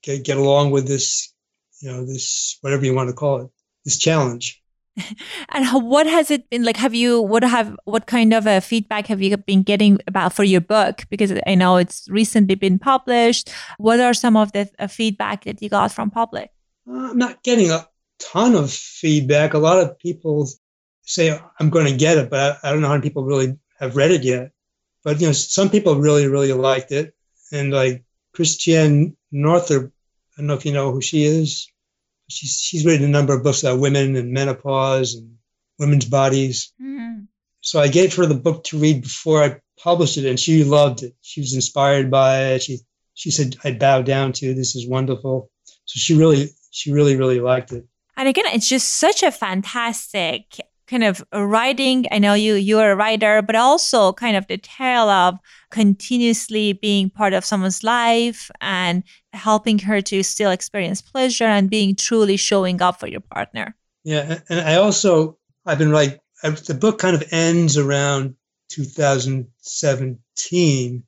get, 0.02 0.24
get 0.24 0.36
along 0.36 0.70
with 0.70 0.86
this, 0.86 1.32
you 1.80 1.90
know, 1.90 2.04
this 2.04 2.58
whatever 2.60 2.84
you 2.84 2.94
want 2.94 3.08
to 3.08 3.14
call 3.14 3.42
it, 3.42 3.50
this 3.84 3.98
challenge. 3.98 4.62
and 5.50 5.64
how, 5.64 5.78
what 5.78 6.06
has 6.06 6.30
it 6.30 6.48
been 6.50 6.64
like? 6.64 6.76
Have 6.76 6.94
you 6.94 7.20
what 7.20 7.42
have 7.42 7.76
what 7.84 8.06
kind 8.06 8.32
of 8.32 8.46
a 8.46 8.60
feedback 8.60 9.06
have 9.06 9.22
you 9.22 9.36
been 9.36 9.62
getting 9.62 9.98
about 10.06 10.32
for 10.32 10.44
your 10.44 10.60
book? 10.60 11.04
Because 11.10 11.32
I 11.46 11.54
know 11.54 11.76
it's 11.76 12.08
recently 12.10 12.54
been 12.54 12.78
published. 12.78 13.50
What 13.78 14.00
are 14.00 14.14
some 14.14 14.36
of 14.36 14.52
the 14.52 14.68
uh, 14.78 14.86
feedback 14.86 15.44
that 15.44 15.62
you 15.62 15.68
got 15.68 15.92
from 15.92 16.10
public? 16.10 16.50
Uh, 16.88 17.10
I'm 17.10 17.18
not 17.18 17.42
getting 17.42 17.70
a 17.70 17.86
ton 18.18 18.54
of 18.54 18.70
feedback. 18.72 19.54
A 19.54 19.58
lot 19.58 19.78
of 19.78 19.98
people 19.98 20.48
say 21.02 21.38
I'm 21.58 21.70
going 21.70 21.86
to 21.86 21.96
get 21.96 22.18
it, 22.18 22.30
but 22.30 22.58
I, 22.62 22.68
I 22.68 22.72
don't 22.72 22.82
know 22.82 22.88
how 22.88 22.94
many 22.94 23.08
people 23.08 23.24
really 23.24 23.56
have 23.78 23.96
read 23.96 24.10
it 24.10 24.22
yet. 24.22 24.50
But 25.02 25.20
you 25.20 25.26
know, 25.26 25.32
some 25.32 25.70
people 25.70 25.96
really, 25.96 26.26
really 26.26 26.52
liked 26.52 26.92
it, 26.92 27.14
and 27.52 27.72
like 27.72 28.04
Christiane 28.34 29.16
Northrup, 29.32 29.92
I 30.40 30.42
don't 30.42 30.46
know 30.46 30.54
if 30.54 30.64
you 30.64 30.72
know 30.72 30.90
who 30.90 31.02
she 31.02 31.24
is. 31.24 31.70
She's 32.28 32.58
she's 32.58 32.86
written 32.86 33.04
a 33.04 33.10
number 33.10 33.34
of 33.34 33.42
books 33.42 33.62
about 33.62 33.78
women 33.78 34.16
and 34.16 34.32
menopause 34.32 35.14
and 35.14 35.36
women's 35.78 36.06
bodies. 36.06 36.72
Mm-hmm. 36.80 37.24
So 37.60 37.78
I 37.78 37.88
gave 37.88 38.16
her 38.16 38.24
the 38.24 38.34
book 38.34 38.64
to 38.64 38.78
read 38.78 39.02
before 39.02 39.42
I 39.42 39.60
published 39.78 40.16
it, 40.16 40.24
and 40.24 40.40
she 40.40 40.64
loved 40.64 41.02
it. 41.02 41.14
She 41.20 41.42
was 41.42 41.52
inspired 41.52 42.10
by 42.10 42.52
it. 42.52 42.62
She 42.62 42.78
she 43.12 43.30
said 43.30 43.56
I 43.64 43.72
bow 43.72 44.00
down 44.00 44.32
to 44.32 44.46
you. 44.46 44.54
this 44.54 44.74
is 44.76 44.88
wonderful. 44.88 45.50
So 45.84 45.98
she 45.98 46.16
really 46.16 46.48
she 46.70 46.90
really 46.90 47.16
really 47.16 47.40
liked 47.40 47.72
it. 47.72 47.84
And 48.16 48.26
again, 48.26 48.46
it's 48.46 48.68
just 48.68 48.88
such 48.88 49.22
a 49.22 49.30
fantastic 49.30 50.58
kind 50.90 51.04
of 51.04 51.24
writing. 51.32 52.06
I 52.10 52.18
know 52.18 52.34
you 52.34 52.54
you're 52.54 52.90
a 52.90 52.96
writer, 52.96 53.40
but 53.42 53.54
also 53.54 54.12
kind 54.12 54.36
of 54.36 54.48
the 54.48 54.58
tale 54.58 55.08
of 55.08 55.38
continuously 55.70 56.72
being 56.72 57.08
part 57.08 57.32
of 57.32 57.44
someone's 57.44 57.84
life 57.84 58.50
and 58.60 59.04
helping 59.32 59.78
her 59.78 60.02
to 60.02 60.24
still 60.24 60.50
experience 60.50 61.00
pleasure 61.00 61.44
and 61.44 61.70
being 61.70 61.94
truly 61.94 62.36
showing 62.36 62.82
up 62.82 62.98
for 62.98 63.06
your 63.06 63.20
partner. 63.20 63.76
Yeah, 64.02 64.40
and 64.48 64.58
I 64.60 64.74
also 64.76 65.38
I've 65.64 65.78
been 65.78 65.92
like 65.92 66.20
the 66.42 66.76
book 66.78 66.98
kind 66.98 67.14
of 67.14 67.22
ends 67.30 67.78
around 67.78 68.34
2017, 68.70 71.04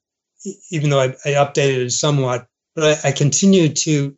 even 0.71 0.91
though 0.91 1.01
I, 1.01 1.07
I 1.25 1.31
updated 1.31 1.87
it 1.87 1.91
somewhat. 1.91 2.47
But 2.75 3.05
I, 3.05 3.09
I 3.09 3.13
continued 3.13 3.77
to 3.77 4.17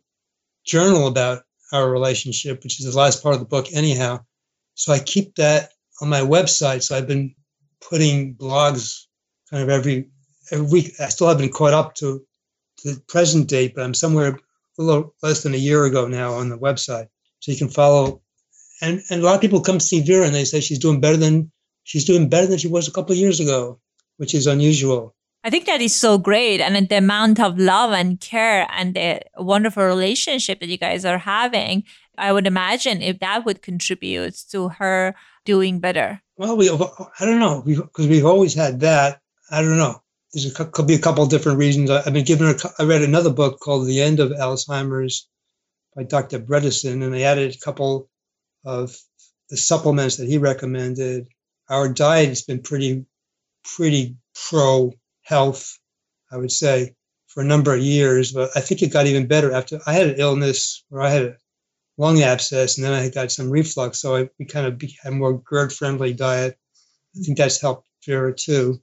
journal 0.65 1.07
about 1.07 1.43
our 1.73 1.89
relationship, 1.89 2.63
which 2.63 2.79
is 2.79 2.85
the 2.91 2.97
last 2.97 3.23
part 3.23 3.33
of 3.33 3.39
the 3.39 3.47
book, 3.47 3.73
anyhow. 3.73 4.19
So 4.75 4.93
I 4.93 4.99
keep 4.99 5.35
that 5.35 5.71
on 6.01 6.09
my 6.09 6.21
website. 6.21 6.83
So 6.83 6.95
I've 6.95 7.07
been 7.07 7.33
putting 7.81 8.35
blogs 8.35 9.05
kind 9.49 9.63
of 9.63 9.69
every 9.69 10.09
every 10.51 10.67
week. 10.67 10.91
I 10.99 11.09
still 11.09 11.27
haven't 11.27 11.53
caught 11.53 11.73
up 11.73 11.95
to, 11.95 12.25
the 12.83 13.01
present 13.07 13.47
date, 13.47 13.73
but 13.73 13.83
I'm 13.83 13.93
somewhere 13.93 14.37
a 14.77 14.81
little 14.81 15.15
less 15.23 15.41
than 15.41 15.53
a 15.53 15.57
year 15.57 15.85
ago 15.85 16.07
now 16.07 16.33
on 16.33 16.49
the 16.49 16.57
website. 16.57 17.07
So 17.39 17.51
you 17.51 17.57
can 17.57 17.69
follow. 17.69 18.21
And 18.81 19.01
and 19.09 19.21
a 19.21 19.25
lot 19.25 19.35
of 19.35 19.41
people 19.41 19.61
come 19.61 19.79
see 19.79 20.01
Vera 20.01 20.25
and 20.25 20.35
they 20.35 20.43
say 20.43 20.59
she's 20.59 20.79
doing 20.79 20.99
better 20.99 21.17
than 21.17 21.51
she's 21.83 22.05
doing 22.05 22.29
better 22.29 22.47
than 22.47 22.57
she 22.57 22.67
was 22.67 22.87
a 22.87 22.91
couple 22.91 23.13
of 23.13 23.17
years 23.17 23.39
ago, 23.39 23.79
which 24.17 24.35
is 24.35 24.45
unusual. 24.45 25.15
I 25.45 25.51
think 25.51 25.67
that 25.67 25.79
is 25.79 25.95
so 25.95 26.17
great. 26.17 26.59
And 26.59 26.89
the 26.89 26.97
amount 26.97 27.39
of 27.39 27.59
love 27.59 27.91
and 27.93 28.19
care 28.19 28.67
and 28.71 28.95
the 28.95 29.21
wonderful 29.37 29.83
relationship 29.83 30.59
that 30.59 30.69
you 30.69 30.77
guys 30.77 31.05
are 31.05 31.19
having 31.19 31.83
I 32.17 32.31
would 32.31 32.47
imagine 32.47 33.01
if 33.01 33.19
that 33.19 33.45
would 33.45 33.61
contribute 33.61 34.35
to 34.51 34.69
her 34.69 35.15
doing 35.45 35.79
better. 35.79 36.21
Well, 36.37 36.57
we 36.57 36.69
I 36.69 37.25
don't 37.25 37.39
know 37.39 37.61
because 37.65 38.07
we've 38.07 38.25
always 38.25 38.53
had 38.53 38.79
that. 38.81 39.21
I 39.51 39.61
don't 39.61 39.77
know. 39.77 40.01
There's 40.33 40.53
could 40.53 40.87
be 40.87 40.95
a 40.95 40.99
couple 40.99 41.25
different 41.27 41.59
reasons. 41.59 41.89
I've 41.89 42.13
been 42.13 42.25
given. 42.25 42.47
A, 42.47 42.55
I 42.79 42.85
read 42.85 43.01
another 43.01 43.29
book 43.29 43.59
called 43.59 43.87
The 43.87 44.01
End 44.01 44.19
of 44.19 44.31
Alzheimer's 44.31 45.27
by 45.95 46.03
Dr. 46.03 46.39
Bredesen, 46.39 47.03
and 47.03 47.13
they 47.13 47.23
added 47.23 47.55
a 47.55 47.59
couple 47.59 48.09
of 48.65 48.97
the 49.49 49.57
supplements 49.57 50.17
that 50.17 50.27
he 50.27 50.37
recommended. 50.37 51.27
Our 51.69 51.87
diet 51.89 52.29
has 52.29 52.41
been 52.41 52.61
pretty, 52.61 53.05
pretty 53.63 54.17
pro 54.49 54.91
health, 55.25 55.77
I 56.31 56.37
would 56.37 56.51
say, 56.51 56.95
for 57.27 57.41
a 57.41 57.45
number 57.45 57.73
of 57.73 57.81
years. 57.81 58.31
But 58.31 58.51
I 58.55 58.61
think 58.61 58.81
it 58.81 58.93
got 58.93 59.07
even 59.07 59.27
better 59.27 59.51
after 59.51 59.79
I 59.85 59.93
had 59.93 60.07
an 60.07 60.15
illness 60.17 60.83
where 60.89 61.01
I 61.01 61.09
had 61.09 61.23
a 61.23 61.35
lung 61.97 62.21
abscess, 62.21 62.77
and 62.77 62.85
then 62.85 62.93
I 62.93 63.09
got 63.09 63.31
some 63.31 63.49
reflux. 63.49 63.99
So 63.99 64.15
I, 64.15 64.29
we 64.39 64.45
kind 64.45 64.65
of 64.65 64.81
had 65.03 65.13
a 65.13 65.15
more 65.15 65.41
GERD 65.41 65.73
friendly 65.73 66.13
diet. 66.13 66.57
I 67.15 67.23
think 67.23 67.37
that's 67.37 67.61
helped 67.61 67.87
Vera 68.05 68.33
too. 68.33 68.79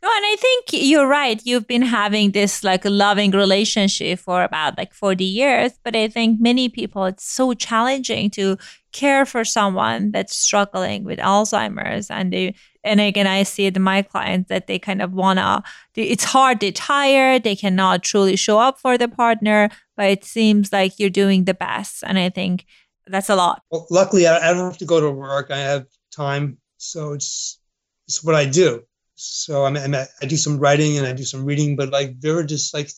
No, 0.00 0.08
and 0.14 0.26
I 0.26 0.36
think 0.38 0.66
you're 0.72 1.08
right. 1.08 1.44
You've 1.44 1.66
been 1.66 1.82
having 1.82 2.30
this 2.30 2.62
like 2.62 2.84
loving 2.84 3.32
relationship 3.32 4.20
for 4.20 4.44
about 4.44 4.78
like 4.78 4.94
40 4.94 5.24
years. 5.24 5.72
But 5.82 5.96
I 5.96 6.06
think 6.06 6.40
many 6.40 6.68
people, 6.68 7.04
it's 7.06 7.24
so 7.24 7.52
challenging 7.52 8.30
to 8.30 8.58
care 8.92 9.26
for 9.26 9.44
someone 9.44 10.12
that's 10.12 10.36
struggling 10.36 11.02
with 11.02 11.18
Alzheimer's. 11.18 12.10
And 12.10 12.32
they, 12.32 12.54
and 12.84 13.00
again, 13.00 13.26
I 13.26 13.42
see 13.42 13.66
it 13.66 13.76
in 13.76 13.82
my 13.82 14.02
clients 14.02 14.48
that 14.48 14.66
they 14.66 14.78
kind 14.78 15.02
of 15.02 15.12
wanna, 15.12 15.62
it's 15.94 16.24
hard, 16.24 16.60
they're 16.60 16.72
tired, 16.72 17.44
they 17.44 17.56
cannot 17.56 18.02
truly 18.02 18.36
show 18.36 18.58
up 18.58 18.78
for 18.78 18.96
the 18.96 19.08
partner, 19.08 19.68
but 19.96 20.10
it 20.10 20.24
seems 20.24 20.72
like 20.72 20.98
you're 20.98 21.10
doing 21.10 21.44
the 21.44 21.54
best. 21.54 22.02
And 22.06 22.18
I 22.18 22.30
think 22.30 22.66
that's 23.06 23.30
a 23.30 23.36
lot. 23.36 23.62
Well, 23.70 23.86
luckily, 23.90 24.26
I 24.26 24.52
don't 24.52 24.70
have 24.70 24.78
to 24.78 24.84
go 24.84 25.00
to 25.00 25.10
work. 25.10 25.50
I 25.50 25.58
have 25.58 25.86
time. 26.12 26.58
So 26.76 27.12
it's, 27.12 27.60
it's 28.06 28.22
what 28.22 28.34
I 28.34 28.44
do. 28.44 28.82
So 29.20 29.64
I 29.64 29.70
mean, 29.70 29.96
I 29.96 30.26
do 30.26 30.36
some 30.36 30.58
writing 30.58 30.96
and 30.96 31.04
I 31.04 31.12
do 31.12 31.24
some 31.24 31.44
reading, 31.44 31.74
but 31.74 31.90
like 31.90 32.18
Vera 32.18 32.46
just 32.46 32.72
like 32.72 32.88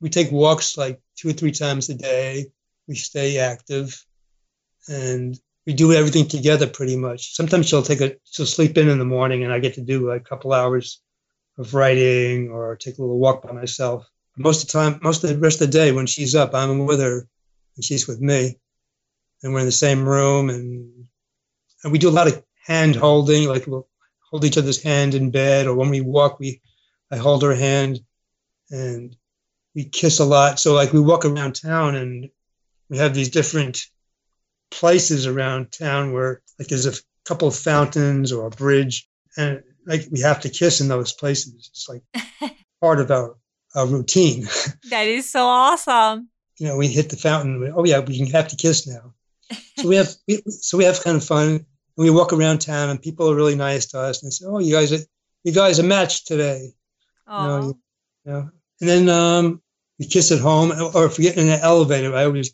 we 0.00 0.08
take 0.08 0.32
walks 0.32 0.78
like 0.78 0.98
two 1.14 1.28
or 1.28 1.32
three 1.34 1.52
times 1.52 1.90
a 1.90 1.94
day. 1.94 2.46
We 2.86 2.94
stay 2.94 3.38
active, 3.38 4.02
and 4.88 5.38
we 5.68 5.74
do 5.74 5.92
everything 5.92 6.26
together 6.26 6.66
pretty 6.66 6.96
much. 6.96 7.34
Sometimes 7.34 7.68
she'll 7.68 7.82
take 7.82 8.00
a 8.00 8.16
she'll 8.24 8.46
sleep 8.46 8.78
in 8.78 8.88
in 8.88 8.98
the 8.98 9.04
morning, 9.04 9.44
and 9.44 9.52
I 9.52 9.58
get 9.58 9.74
to 9.74 9.82
do 9.82 10.08
a 10.08 10.18
couple 10.18 10.54
hours 10.54 11.02
of 11.58 11.74
writing 11.74 12.48
or 12.48 12.74
take 12.74 12.96
a 12.96 13.02
little 13.02 13.18
walk 13.18 13.42
by 13.42 13.52
myself. 13.52 14.08
Most 14.38 14.62
of 14.62 14.68
the 14.68 14.72
time, 14.72 14.98
most 15.02 15.22
of 15.22 15.28
the 15.28 15.36
rest 15.36 15.60
of 15.60 15.66
the 15.70 15.78
day, 15.78 15.92
when 15.92 16.06
she's 16.06 16.34
up, 16.34 16.54
I'm 16.54 16.86
with 16.86 17.00
her, 17.00 17.28
and 17.76 17.84
she's 17.84 18.08
with 18.08 18.18
me, 18.18 18.58
and 19.42 19.52
we're 19.52 19.60
in 19.60 19.66
the 19.66 19.84
same 19.86 20.08
room, 20.08 20.48
and 20.48 21.04
and 21.84 21.92
we 21.92 21.98
do 21.98 22.08
a 22.08 22.18
lot 22.18 22.28
of 22.28 22.42
hand 22.66 22.96
holding, 22.96 23.46
like 23.46 23.66
we'll 23.66 23.86
hold 24.30 24.46
each 24.46 24.56
other's 24.56 24.82
hand 24.82 25.14
in 25.14 25.30
bed, 25.30 25.66
or 25.66 25.74
when 25.74 25.90
we 25.90 26.00
walk, 26.00 26.40
we 26.40 26.62
I 27.10 27.18
hold 27.18 27.42
her 27.42 27.54
hand, 27.54 28.00
and 28.70 29.14
we 29.74 29.84
kiss 29.84 30.18
a 30.18 30.24
lot. 30.24 30.58
So 30.60 30.72
like 30.72 30.94
we 30.94 31.00
walk 31.00 31.26
around 31.26 31.56
town, 31.56 31.94
and 31.94 32.30
we 32.88 32.96
have 32.96 33.12
these 33.12 33.28
different 33.28 33.86
places 34.70 35.26
around 35.26 35.72
town 35.72 36.12
where 36.12 36.42
like 36.58 36.68
there's 36.68 36.86
a 36.86 36.94
couple 37.24 37.48
of 37.48 37.56
fountains 37.56 38.32
or 38.32 38.46
a 38.46 38.50
bridge, 38.50 39.08
and 39.36 39.62
like 39.86 40.06
we 40.10 40.20
have 40.20 40.40
to 40.40 40.48
kiss 40.48 40.80
in 40.80 40.88
those 40.88 41.12
places. 41.12 41.70
It's 41.70 41.88
like 41.88 42.02
part 42.80 43.00
of 43.00 43.10
our, 43.10 43.36
our 43.74 43.86
routine. 43.86 44.46
That 44.90 45.06
is 45.06 45.30
so 45.30 45.44
awesome. 45.46 46.28
you 46.58 46.66
know, 46.66 46.76
we 46.76 46.88
hit 46.88 47.10
the 47.10 47.16
fountain. 47.16 47.72
Oh 47.74 47.84
yeah, 47.84 48.00
we 48.00 48.16
can 48.18 48.26
have 48.28 48.48
to 48.48 48.56
kiss 48.56 48.86
now. 48.86 49.14
So 49.76 49.88
we 49.88 49.96
have 49.96 50.08
we, 50.26 50.42
so 50.48 50.76
we 50.78 50.84
have 50.84 51.02
kind 51.02 51.16
of 51.16 51.24
fun 51.24 51.48
and 51.48 51.64
we 51.96 52.10
walk 52.10 52.32
around 52.32 52.58
town 52.58 52.90
and 52.90 53.00
people 53.00 53.30
are 53.30 53.34
really 53.34 53.54
nice 53.56 53.86
to 53.86 53.98
us 54.00 54.22
and 54.22 54.30
they 54.30 54.34
say, 54.34 54.44
"Oh, 54.46 54.58
you 54.58 54.72
guys 54.74 54.92
are 54.92 55.04
you 55.44 55.52
guys 55.52 55.78
are 55.80 55.84
matched 55.84 56.26
today." 56.26 56.72
You 57.28 57.46
know, 57.46 57.60
you, 57.60 57.78
you 58.24 58.32
know, 58.32 58.50
and 58.80 58.88
then 58.88 59.08
um, 59.08 59.62
we 59.98 60.06
kiss 60.06 60.32
at 60.32 60.40
home, 60.40 60.72
or 60.94 61.06
if 61.06 61.18
we 61.18 61.24
get 61.24 61.36
in 61.36 61.48
an 61.48 61.60
elevator, 61.60 62.14
I 62.14 62.24
always 62.24 62.52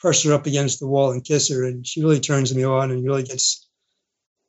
press 0.00 0.24
her 0.24 0.32
up 0.32 0.46
against 0.46 0.80
the 0.80 0.86
wall 0.86 1.12
and 1.12 1.24
kiss 1.24 1.48
her, 1.50 1.64
and 1.64 1.86
she 1.86 2.02
really 2.02 2.20
turns 2.20 2.54
me 2.54 2.64
on 2.64 2.90
and 2.90 3.04
really 3.04 3.22
gets 3.22 3.68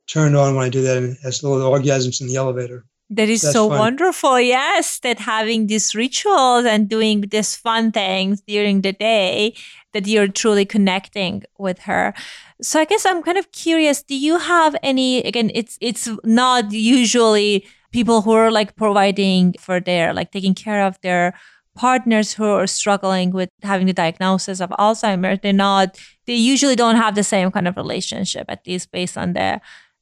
turned 0.08 0.36
on 0.36 0.56
when 0.56 0.66
I 0.66 0.70
do 0.70 0.82
that 0.82 0.98
and 0.98 1.18
has 1.24 1.44
little 1.44 1.70
orgasms 1.70 2.22
in 2.22 2.28
the 2.28 2.36
elevator. 2.36 2.86
That 3.10 3.28
is 3.28 3.42
That's 3.42 3.54
so 3.54 3.68
fun. 3.68 3.78
wonderful. 3.78 4.40
Yes, 4.40 5.00
that 5.00 5.20
having 5.20 5.68
these 5.68 5.94
rituals 5.94 6.64
and 6.64 6.88
doing 6.88 7.22
these 7.30 7.58
fun 7.58 7.92
things 7.92 8.42
during 8.48 8.82
the 8.82 8.94
day, 8.94 9.54
that 9.92 10.08
you're 10.08 10.30
truly 10.30 10.64
connecting 10.64 11.44
with 11.58 11.80
her. 11.80 12.14
So 12.62 12.80
I 12.80 12.86
guess 12.86 13.06
I'm 13.06 13.22
kind 13.22 13.38
of 13.38 13.52
curious. 13.52 14.02
Do 14.02 14.16
you 14.16 14.38
have 14.38 14.78
any? 14.82 15.22
Again, 15.24 15.52
it's 15.54 15.78
it's 15.82 16.08
not 16.24 16.72
usually 16.72 17.66
people 17.92 18.22
who 18.22 18.32
are 18.32 18.50
like 18.50 18.78
providing 18.78 19.56
for 19.60 19.82
their 19.82 20.14
like 20.14 20.32
taking 20.32 20.56
care 20.56 20.86
of 20.86 20.98
their 21.02 21.34
partners 21.76 22.34
who 22.34 22.46
are 22.46 22.68
struggling 22.68 23.32
with 23.32 23.50
having 23.62 23.88
the 23.88 23.94
diagnosis 23.94 24.60
of 24.60 24.70
Alzheimer's. 24.72 25.40
They're 25.42 25.54
not. 25.54 26.00
They 26.26 26.36
usually 26.36 26.76
don't 26.76 26.98
have 26.98 27.16
the 27.16 27.24
same 27.24 27.52
kind 27.52 27.68
of 27.68 27.78
relationship, 27.78 28.46
at 28.50 28.66
least 28.68 28.92
based 28.92 29.18
on 29.18 29.34
the 29.34 29.62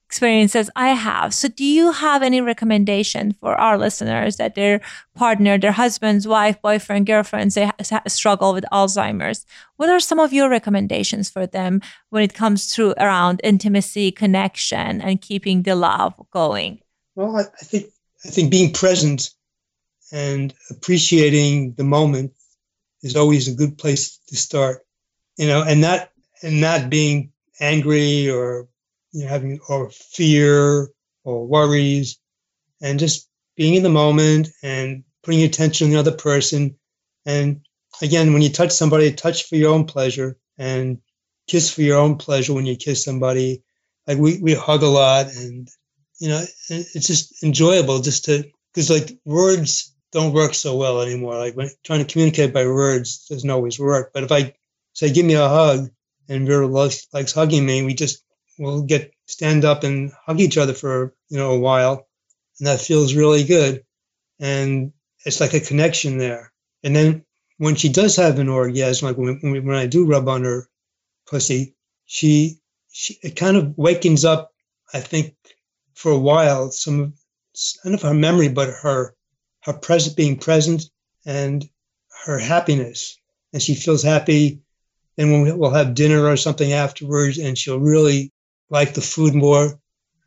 experiences 0.10 0.72
I 0.76 0.90
have. 0.90 1.36
So, 1.36 1.48
do 1.48 1.64
you 1.64 1.92
have 1.92 2.24
any 2.24 2.42
recommendation 2.42 3.34
for 3.40 3.54
our 3.56 3.78
listeners 3.78 4.38
that 4.38 4.56
their 4.56 4.82
partner, 5.16 5.60
their 5.60 5.72
husbands, 5.72 6.28
wife, 6.28 6.60
boyfriend, 6.64 7.06
girlfriends, 7.06 7.54
they 7.54 7.70
struggle 8.08 8.54
with 8.54 8.66
Alzheimer's? 8.74 9.46
What 9.78 9.90
are 9.90 10.00
some 10.00 10.20
of 10.20 10.34
your 10.34 10.50
recommendations 10.50 11.30
for 11.30 11.46
them 11.46 11.82
when 12.10 12.24
it 12.24 12.34
comes 12.34 12.74
to 12.74 12.96
around 12.98 13.40
intimacy, 13.44 14.12
connection, 14.12 15.00
and 15.00 15.22
keeping 15.22 15.62
the 15.62 15.76
love 15.76 16.16
going? 16.32 16.80
Well, 17.16 17.38
I, 17.38 17.42
I 17.42 17.64
think 17.64 17.86
I 18.26 18.30
think 18.30 18.50
being 18.50 18.74
present 18.74 19.30
and 20.12 20.54
appreciating 20.70 21.74
the 21.74 21.84
moment 21.84 22.34
is 23.02 23.16
always 23.16 23.48
a 23.48 23.56
good 23.56 23.78
place 23.78 24.20
to 24.28 24.36
start. 24.36 24.86
You 25.38 25.48
know, 25.48 25.64
and 25.64 25.82
not 25.82 26.10
and 26.44 26.60
not 26.62 26.90
being 26.90 27.32
angry 27.60 28.30
or 28.30 28.68
you 29.12 29.24
know, 29.24 29.30
having 29.30 29.60
or 29.70 29.90
fear 29.90 30.90
or 31.24 31.48
worries, 31.48 32.18
and 32.82 33.00
just 33.00 33.28
being 33.56 33.76
in 33.76 33.84
the 33.84 33.90
moment 33.90 34.50
and 34.64 35.04
putting 35.24 35.44
attention 35.44 35.86
on 35.86 35.92
the 35.92 36.00
other 36.00 36.12
person. 36.12 36.76
And 37.26 37.62
again, 38.02 38.34
when 38.34 38.42
you 38.42 38.50
touch 38.50 38.72
somebody, 38.72 39.12
touch 39.12 39.48
for 39.48 39.56
your 39.56 39.74
own 39.74 39.86
pleasure 39.86 40.38
and 40.58 41.00
kiss 41.48 41.74
for 41.74 41.82
your 41.82 42.00
own 42.00 42.16
pleasure 42.16 42.54
when 42.54 42.66
you 42.66 42.76
kiss 42.76 43.04
somebody. 43.04 43.64
Like 44.08 44.18
we, 44.18 44.40
we 44.42 44.54
hug 44.54 44.84
a 44.84 44.88
lot 44.88 45.28
and, 45.36 45.68
you 46.20 46.30
know, 46.30 46.44
it's 46.70 47.08
just 47.08 47.44
enjoyable 47.44 48.00
just 48.00 48.26
to, 48.26 48.46
because 48.74 48.90
like 48.90 49.18
words 49.26 49.94
don't 50.12 50.34
work 50.34 50.54
so 50.54 50.76
well 50.76 51.02
anymore. 51.02 51.38
Like 51.38 51.56
when 51.56 51.70
trying 51.84 52.06
to 52.06 52.12
communicate 52.12 52.54
by 52.54 52.66
words 52.66 53.28
doesn't 53.28 53.50
always 53.50 53.80
work. 53.80 54.12
But 54.14 54.24
if 54.24 54.32
I 54.32 54.54
say, 54.94 55.12
give 55.12 55.26
me 55.26 55.36
a 55.36 55.48
hug 55.48 55.90
and 56.28 56.48
Vera 56.48 56.68
likes, 56.68 57.08
likes 57.14 57.34
hugging 57.34 57.66
me, 57.66 57.84
we 57.84 57.94
just 57.94 58.24
we'll 58.58 58.82
get 58.84 59.14
stand 59.26 59.66
up 59.66 59.84
and 59.84 60.12
hug 60.26 60.40
each 60.40 60.58
other 60.58 60.74
for 60.74 61.14
you 61.30 61.38
know 61.38 61.52
a 61.52 61.60
while, 61.60 62.08
and 62.60 62.68
that 62.68 62.82
feels 62.82 63.16
really 63.16 63.44
good, 63.44 63.84
and 64.40 64.92
it's 65.26 65.40
like 65.40 65.54
a 65.54 65.60
connection 65.60 66.18
there. 66.18 66.52
And 66.84 66.96
then 66.96 67.26
when 67.58 67.76
she 67.76 67.90
does 67.90 68.16
have 68.16 68.40
an 68.40 68.50
orgasm, 68.50 69.08
like 69.08 69.18
when, 69.18 69.40
when 69.42 69.76
I 69.76 69.86
do 69.86 70.06
rub 70.06 70.28
on 70.28 70.44
her 70.44 70.70
pussy, 71.28 71.76
she, 72.06 72.60
she 72.92 73.18
it 73.22 73.36
kind 73.36 73.58
of 73.58 73.78
wakens 73.78 74.26
up. 74.26 74.52
I 74.94 75.00
think 75.00 75.36
for 75.94 76.12
a 76.12 76.18
while, 76.18 76.72
some 76.72 77.00
of 77.00 77.14
I 77.84 77.90
don't 77.90 78.04
know 78.04 78.10
her 78.10 78.16
memory, 78.16 78.50
but 78.50 78.70
her 78.70 79.16
her 79.64 79.74
present 79.74 80.16
being 80.16 80.38
present 80.38 80.90
and 81.26 81.68
her 82.26 82.38
happiness, 82.38 83.18
and 83.54 83.62
she 83.62 83.76
feels 83.76 84.04
happy. 84.04 84.62
And 85.18 85.32
when 85.32 85.58
we'll 85.58 85.72
have 85.72 85.96
dinner 85.96 86.26
or 86.26 86.38
something 86.38 86.72
afterwards, 86.72 87.38
and 87.38 87.58
she'll 87.58 87.80
really 87.80 88.32
like 88.70 88.94
the 88.94 89.02
food 89.02 89.34
more. 89.36 89.80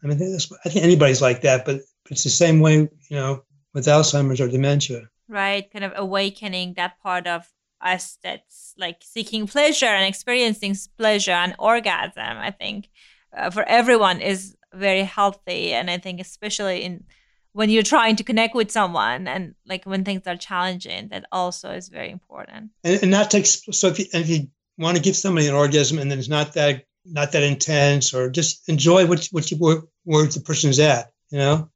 I 0.03 0.07
mean, 0.07 0.39
I 0.65 0.69
think 0.69 0.85
anybody's 0.85 1.23
like 1.23 1.43
that, 1.43 1.65
but 1.65 1.81
it's 2.11 2.25
the 2.25 2.31
same 2.31 2.61
way, 2.61 2.77
you 2.77 2.91
know, 3.11 3.45
with 3.73 3.87
Alzheimer's 3.87 4.41
or 4.41 4.49
dementia. 4.49 5.09
Right. 5.29 5.71
Kind 5.73 5.85
of 5.85 5.93
awakening 5.97 6.75
that 6.75 7.01
part 7.01 7.27
of 7.27 7.49
us 7.81 8.19
that's 8.23 8.75
like 8.77 8.99
seeking 9.03 9.47
pleasure 9.47 9.87
and 9.87 10.07
experiencing 10.07 10.77
pleasure 10.99 11.33
and 11.33 11.55
orgasm, 11.59 12.39
I 12.39 12.51
think 12.51 12.89
uh, 13.37 13.51
for 13.51 13.63
everyone 13.63 14.21
is 14.21 14.57
very 14.75 15.03
healthy. 15.03 15.73
And 15.73 15.91
I 15.91 15.99
think, 15.99 16.21
especially 16.21 16.83
in 16.83 17.05
when 17.53 17.71
you're 17.71 17.83
trying 17.83 18.17
to 18.17 18.25
connect 18.25 18.55
with 18.55 18.71
someone 18.71 19.29
and 19.29 19.55
like 19.67 19.85
when 19.85 20.05
things 20.05 20.27
are 20.27 20.37
challenging, 20.37 21.09
that 21.09 21.27
also 21.31 21.71
is 21.71 21.89
very 21.89 22.11
important. 22.11 22.71
And, 22.85 23.03
and 23.03 23.11
not 23.11 23.31
take, 23.31 23.47
so 23.47 23.89
if 23.89 23.99
you, 23.99 24.07
if 24.13 24.29
you 24.29 24.49
want 24.79 24.97
to 24.97 25.03
give 25.03 25.17
somebody 25.17 25.49
an 25.49 25.55
orgasm 25.55 25.99
and 25.99 26.11
then 26.11 26.19
it's 26.19 26.29
not 26.29 26.55
that 26.55 26.85
not 27.05 27.33
that 27.33 27.43
intense, 27.43 28.15
or 28.15 28.31
just 28.31 28.69
enjoy 28.69 29.07
what 29.07 29.27
what 29.33 29.51
you 29.51 29.57
where, 29.57 29.83
where 30.05 30.27
the 30.27 30.39
person 30.39 30.71
is 30.71 30.79
at. 30.79 31.13
You 31.31 31.39
know, 31.39 31.71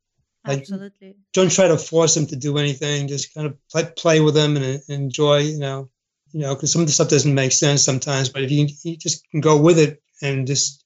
like, 0.46 0.60
absolutely. 0.60 1.16
Don't 1.32 1.50
try 1.50 1.66
to 1.68 1.78
force 1.78 2.14
them 2.14 2.26
to 2.28 2.36
do 2.36 2.58
anything. 2.58 3.08
Just 3.08 3.34
kind 3.34 3.46
of 3.46 3.56
play, 3.68 3.90
play 3.96 4.20
with 4.20 4.34
them 4.34 4.56
and, 4.56 4.64
and 4.64 4.82
enjoy. 4.88 5.38
You 5.38 5.58
know, 5.58 5.90
you 6.32 6.40
know, 6.40 6.54
because 6.54 6.72
some 6.72 6.82
of 6.82 6.86
the 6.86 6.92
stuff 6.92 7.08
doesn't 7.08 7.34
make 7.34 7.52
sense 7.52 7.84
sometimes. 7.84 8.28
But 8.28 8.42
if 8.42 8.50
you, 8.52 8.68
you 8.84 8.96
just 8.96 9.28
can 9.30 9.40
go 9.40 9.60
with 9.60 9.78
it 9.78 10.00
and 10.22 10.46
just 10.46 10.84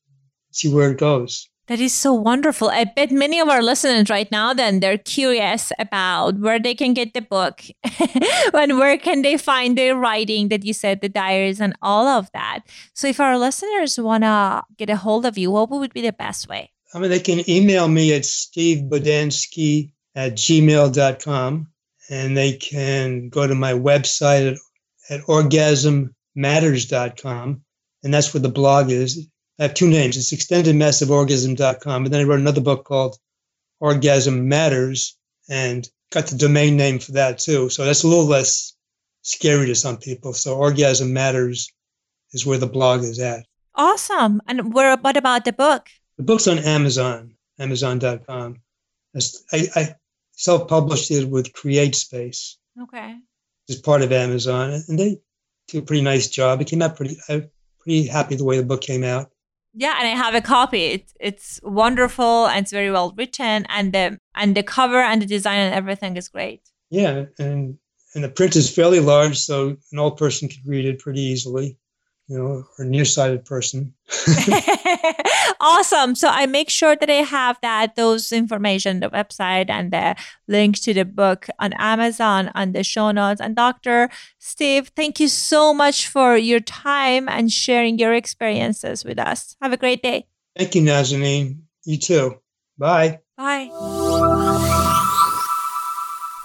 see 0.53 0.72
where 0.72 0.90
it 0.90 0.98
goes. 0.98 1.49
That 1.70 1.78
is 1.78 1.94
so 1.94 2.12
wonderful. 2.12 2.68
I 2.68 2.83
bet 2.83 3.12
many 3.12 3.38
of 3.38 3.48
our 3.48 3.62
listeners 3.62 4.11
right 4.11 4.28
now 4.33 4.52
then 4.52 4.80
they're 4.80 4.98
curious 4.98 5.70
about 5.78 6.37
where 6.40 6.59
they 6.59 6.74
can 6.74 6.94
get 6.94 7.14
the 7.14 7.22
book 7.22 7.62
and 8.52 8.76
where 8.76 8.98
can 8.98 9.22
they 9.22 9.37
find 9.37 9.78
the 9.78 9.92
writing 9.92 10.48
that 10.48 10.64
you 10.64 10.72
said, 10.72 11.00
the 11.00 11.09
diaries 11.09 11.61
and 11.61 11.76
all 11.80 12.09
of 12.09 12.28
that. 12.33 12.62
So 12.92 13.06
if 13.06 13.20
our 13.20 13.38
listeners 13.38 14.00
want 14.00 14.24
to 14.24 14.64
get 14.78 14.90
a 14.90 14.96
hold 14.96 15.24
of 15.24 15.38
you, 15.38 15.52
what 15.52 15.70
would 15.70 15.94
be 15.94 16.00
the 16.00 16.12
best 16.12 16.48
way? 16.48 16.72
I 16.92 16.98
mean, 16.98 17.09
they 17.09 17.20
can 17.20 17.48
email 17.48 17.87
me 17.87 18.12
at 18.14 18.22
stevebodansky 18.22 19.92
at 20.16 20.33
gmail.com 20.33 21.68
and 22.11 22.37
they 22.37 22.54
can 22.54 23.28
go 23.28 23.46
to 23.46 23.54
my 23.54 23.74
website 23.74 24.54
at, 24.54 24.59
at 25.09 25.20
orgasmmatters.com 25.26 27.62
and 28.02 28.12
that's 28.12 28.35
where 28.35 28.40
the 28.40 28.48
blog 28.48 28.90
is 28.90 29.28
I 29.60 29.64
have 29.64 29.74
two 29.74 29.88
names. 29.88 30.16
It's 30.16 30.32
extendedmassiveorgasm.com. 30.32 32.04
And 32.04 32.14
then 32.14 32.20
I 32.22 32.24
wrote 32.24 32.40
another 32.40 32.62
book 32.62 32.86
called 32.86 33.18
Orgasm 33.78 34.48
Matters 34.48 35.18
and 35.50 35.86
got 36.10 36.28
the 36.28 36.36
domain 36.38 36.78
name 36.78 36.98
for 36.98 37.12
that 37.12 37.38
too. 37.38 37.68
So 37.68 37.84
that's 37.84 38.02
a 38.02 38.08
little 38.08 38.24
less 38.24 38.74
scary 39.20 39.66
to 39.66 39.74
some 39.74 39.98
people. 39.98 40.32
So 40.32 40.56
Orgasm 40.56 41.12
Matters 41.12 41.70
is 42.32 42.46
where 42.46 42.56
the 42.56 42.66
blog 42.66 43.02
is 43.02 43.20
at. 43.20 43.44
Awesome. 43.74 44.40
And 44.48 44.72
where, 44.72 44.96
what 44.96 45.18
about 45.18 45.44
the 45.44 45.52
book? 45.52 45.88
The 46.16 46.22
book's 46.22 46.48
on 46.48 46.58
Amazon, 46.58 47.34
amazon.com. 47.58 48.56
I, 49.14 49.68
I 49.76 49.94
self 50.32 50.68
published 50.68 51.10
it 51.10 51.28
with 51.28 51.52
CreateSpace. 51.52 52.56
Okay. 52.80 53.16
It's 53.68 53.80
part 53.80 54.00
of 54.00 54.10
Amazon. 54.10 54.82
And 54.88 54.98
they 54.98 55.18
do 55.68 55.80
a 55.80 55.82
pretty 55.82 56.02
nice 56.02 56.28
job. 56.28 56.62
It 56.62 56.66
came 56.66 56.80
out 56.80 56.96
pretty, 56.96 57.18
I'm 57.28 57.50
pretty 57.78 58.06
happy 58.06 58.36
the 58.36 58.44
way 58.44 58.56
the 58.56 58.64
book 58.64 58.80
came 58.80 59.04
out. 59.04 59.30
Yeah, 59.74 59.94
and 59.98 60.06
I 60.06 60.11
have 60.11 60.35
a 60.35 60.40
copy. 60.40 60.85
It's 60.85 61.14
it's 61.20 61.61
wonderful 61.62 62.46
and 62.46 62.62
it's 62.64 62.72
very 62.72 62.90
well 62.90 63.14
written, 63.16 63.66
and 63.68 63.92
the 63.92 64.18
and 64.35 64.56
the 64.56 64.62
cover 64.62 65.00
and 65.00 65.22
the 65.22 65.26
design 65.26 65.59
and 65.59 65.74
everything 65.74 66.16
is 66.16 66.28
great. 66.28 66.62
Yeah, 66.90 67.26
and 67.38 67.78
and 68.14 68.24
the 68.24 68.28
print 68.28 68.56
is 68.56 68.74
fairly 68.74 69.00
large, 69.00 69.38
so 69.38 69.76
an 69.92 69.98
old 69.98 70.16
person 70.16 70.48
could 70.48 70.66
read 70.66 70.87
it 70.87 70.98
pretty 70.98 71.20
easily 71.20 71.78
you 72.30 72.38
know, 72.38 72.64
or 72.78 72.85
nearsighted 72.85 73.44
person. 73.44 73.92
awesome. 75.60 76.14
So 76.14 76.28
I 76.28 76.46
make 76.46 76.70
sure 76.70 76.96
that 76.96 77.10
I 77.10 77.22
have 77.22 77.58
that 77.62 77.94
those 77.96 78.32
information, 78.32 79.00
the 79.00 79.10
website 79.10 79.68
and 79.68 79.92
the 79.92 80.16
link 80.48 80.78
to 80.80 80.94
the 80.94 81.04
book 81.04 81.46
on 81.58 81.72
Amazon 81.74 82.50
on 82.54 82.72
the 82.72 82.82
show 82.82 83.10
notes. 83.10 83.40
And 83.40 83.54
Dr. 83.54 84.10
Steve, 84.38 84.90
thank 84.96 85.20
you 85.20 85.28
so 85.28 85.72
much 85.72 86.08
for 86.08 86.36
your 86.36 86.60
time 86.60 87.28
and 87.28 87.52
sharing 87.52 87.98
your 87.98 88.14
experiences 88.14 89.04
with 89.04 89.18
us. 89.18 89.56
Have 89.62 89.72
a 89.72 89.76
great 89.76 90.02
day. 90.02 90.26
Thank 90.56 90.74
you, 90.74 90.82
Nazanin. 90.82 91.60
You 91.84 91.98
too. 91.98 92.40
Bye. 92.78 93.20
Bye. 93.36 93.70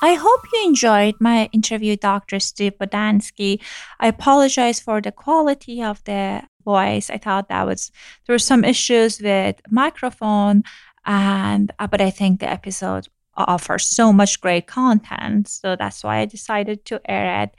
I 0.01 0.13
hope 0.13 0.41
you 0.53 0.67
enjoyed 0.67 1.15
my 1.19 1.49
interview, 1.51 1.95
Dr. 1.95 2.39
Steve 2.39 2.73
Bodansky. 2.79 3.59
I 3.99 4.07
apologize 4.07 4.79
for 4.79 5.01
the 5.01 5.11
quality 5.11 5.81
of 5.81 6.03
the 6.03 6.43
voice. 6.65 7.09
I 7.09 7.17
thought 7.17 7.49
that 7.49 7.65
was 7.65 7.91
there 8.25 8.33
were 8.33 8.39
some 8.39 8.65
issues 8.65 9.21
with 9.21 9.61
microphone, 9.69 10.63
and 11.05 11.71
uh, 11.79 11.87
but 11.87 12.01
I 12.01 12.09
think 12.09 12.39
the 12.39 12.49
episode 12.49 13.07
offers 13.37 13.85
so 13.85 14.11
much 14.11 14.41
great 14.41 14.67
content, 14.67 15.47
so 15.47 15.75
that's 15.75 16.03
why 16.03 16.17
I 16.19 16.25
decided 16.25 16.83
to 16.85 16.99
air 17.09 17.43
it. 17.43 17.55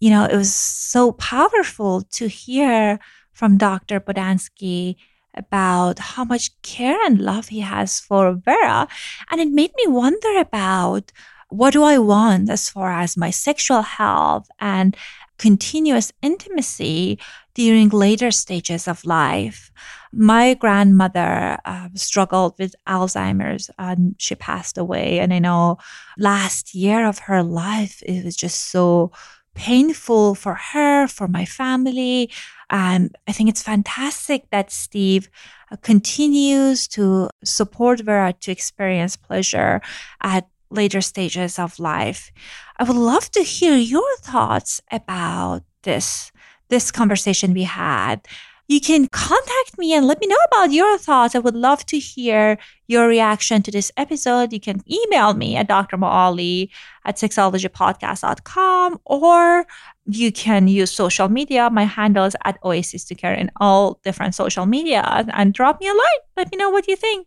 You 0.00 0.10
know, 0.10 0.24
it 0.24 0.36
was 0.36 0.54
so 0.54 1.12
powerful 1.12 2.02
to 2.12 2.28
hear 2.28 2.98
from 3.32 3.56
Dr. 3.56 3.98
Bodansky 4.00 4.96
about 5.34 5.98
how 5.98 6.24
much 6.24 6.50
care 6.62 6.98
and 7.06 7.20
love 7.20 7.48
he 7.48 7.60
has 7.60 8.00
for 8.00 8.34
Vera. 8.34 8.86
And 9.30 9.40
it 9.40 9.48
made 9.48 9.72
me 9.76 9.86
wonder 9.86 10.38
about 10.38 11.10
what 11.48 11.72
do 11.72 11.82
I 11.82 11.98
want 11.98 12.50
as 12.50 12.68
far 12.68 12.92
as 12.92 13.16
my 13.16 13.30
sexual 13.30 13.82
health 13.82 14.48
and 14.58 14.96
continuous 15.42 16.12
intimacy 16.22 17.18
during 17.54 17.88
later 17.88 18.30
stages 18.30 18.86
of 18.86 19.04
life. 19.04 19.72
My 20.12 20.54
grandmother 20.54 21.58
uh, 21.64 21.88
struggled 21.94 22.54
with 22.60 22.76
Alzheimer's 22.86 23.68
and 23.76 24.14
she 24.18 24.36
passed 24.36 24.78
away. 24.78 25.18
And 25.18 25.34
I 25.34 25.40
know 25.40 25.78
last 26.16 26.76
year 26.76 27.08
of 27.08 27.18
her 27.26 27.42
life, 27.42 28.00
it 28.06 28.24
was 28.24 28.36
just 28.36 28.70
so 28.70 29.10
painful 29.56 30.36
for 30.36 30.54
her, 30.54 31.08
for 31.08 31.26
my 31.26 31.44
family. 31.44 32.30
And 32.70 33.16
I 33.26 33.32
think 33.32 33.48
it's 33.48 33.64
fantastic 33.64 34.48
that 34.50 34.70
Steve 34.70 35.28
uh, 35.72 35.76
continues 35.82 36.86
to 36.88 37.28
support 37.42 37.98
Vera 37.98 38.32
to 38.42 38.52
experience 38.52 39.16
pleasure 39.16 39.80
at 40.22 40.46
later 40.72 41.00
stages 41.00 41.58
of 41.58 41.78
life. 41.78 42.30
I 42.78 42.84
would 42.84 42.96
love 42.96 43.30
to 43.32 43.42
hear 43.42 43.76
your 43.76 44.16
thoughts 44.18 44.80
about 44.90 45.62
this 45.82 46.32
this 46.68 46.90
conversation 46.90 47.52
we 47.52 47.64
had. 47.64 48.26
you 48.68 48.80
can 48.80 49.06
contact 49.12 49.76
me 49.76 49.92
and 49.92 50.06
let 50.06 50.20
me 50.20 50.26
know 50.26 50.42
about 50.50 50.72
your 50.72 50.96
thoughts. 50.96 51.34
I 51.34 51.40
would 51.40 51.54
love 51.56 51.84
to 51.86 51.98
hear 51.98 52.56
your 52.86 53.06
reaction 53.06 53.60
to 53.62 53.70
this 53.70 53.92
episode. 53.96 54.52
You 54.52 54.60
can 54.60 54.80
email 54.90 55.34
me 55.34 55.56
at 55.56 55.68
Dr. 55.68 55.98
Moali 55.98 56.70
at 57.04 57.16
sexologypodcast.com 57.16 59.00
or 59.04 59.66
you 60.06 60.32
can 60.32 60.68
use 60.68 60.90
social 60.90 61.28
media. 61.28 61.68
My 61.70 61.84
handle 61.84 62.24
is 62.24 62.36
at 62.44 62.58
Oasis 62.64 63.04
to 63.06 63.14
Care 63.14 63.34
in 63.34 63.50
all 63.56 64.00
different 64.04 64.34
social 64.34 64.64
media 64.66 65.26
and 65.34 65.52
drop 65.52 65.80
me 65.80 65.88
a 65.88 65.92
line. 65.92 66.22
Let 66.36 66.50
me 66.50 66.56
know 66.56 66.70
what 66.70 66.88
you 66.88 66.96
think. 66.96 67.26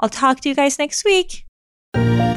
I'll 0.00 0.08
talk 0.10 0.40
to 0.40 0.48
you 0.48 0.54
guys 0.54 0.78
next 0.78 1.04
week. 1.04 1.46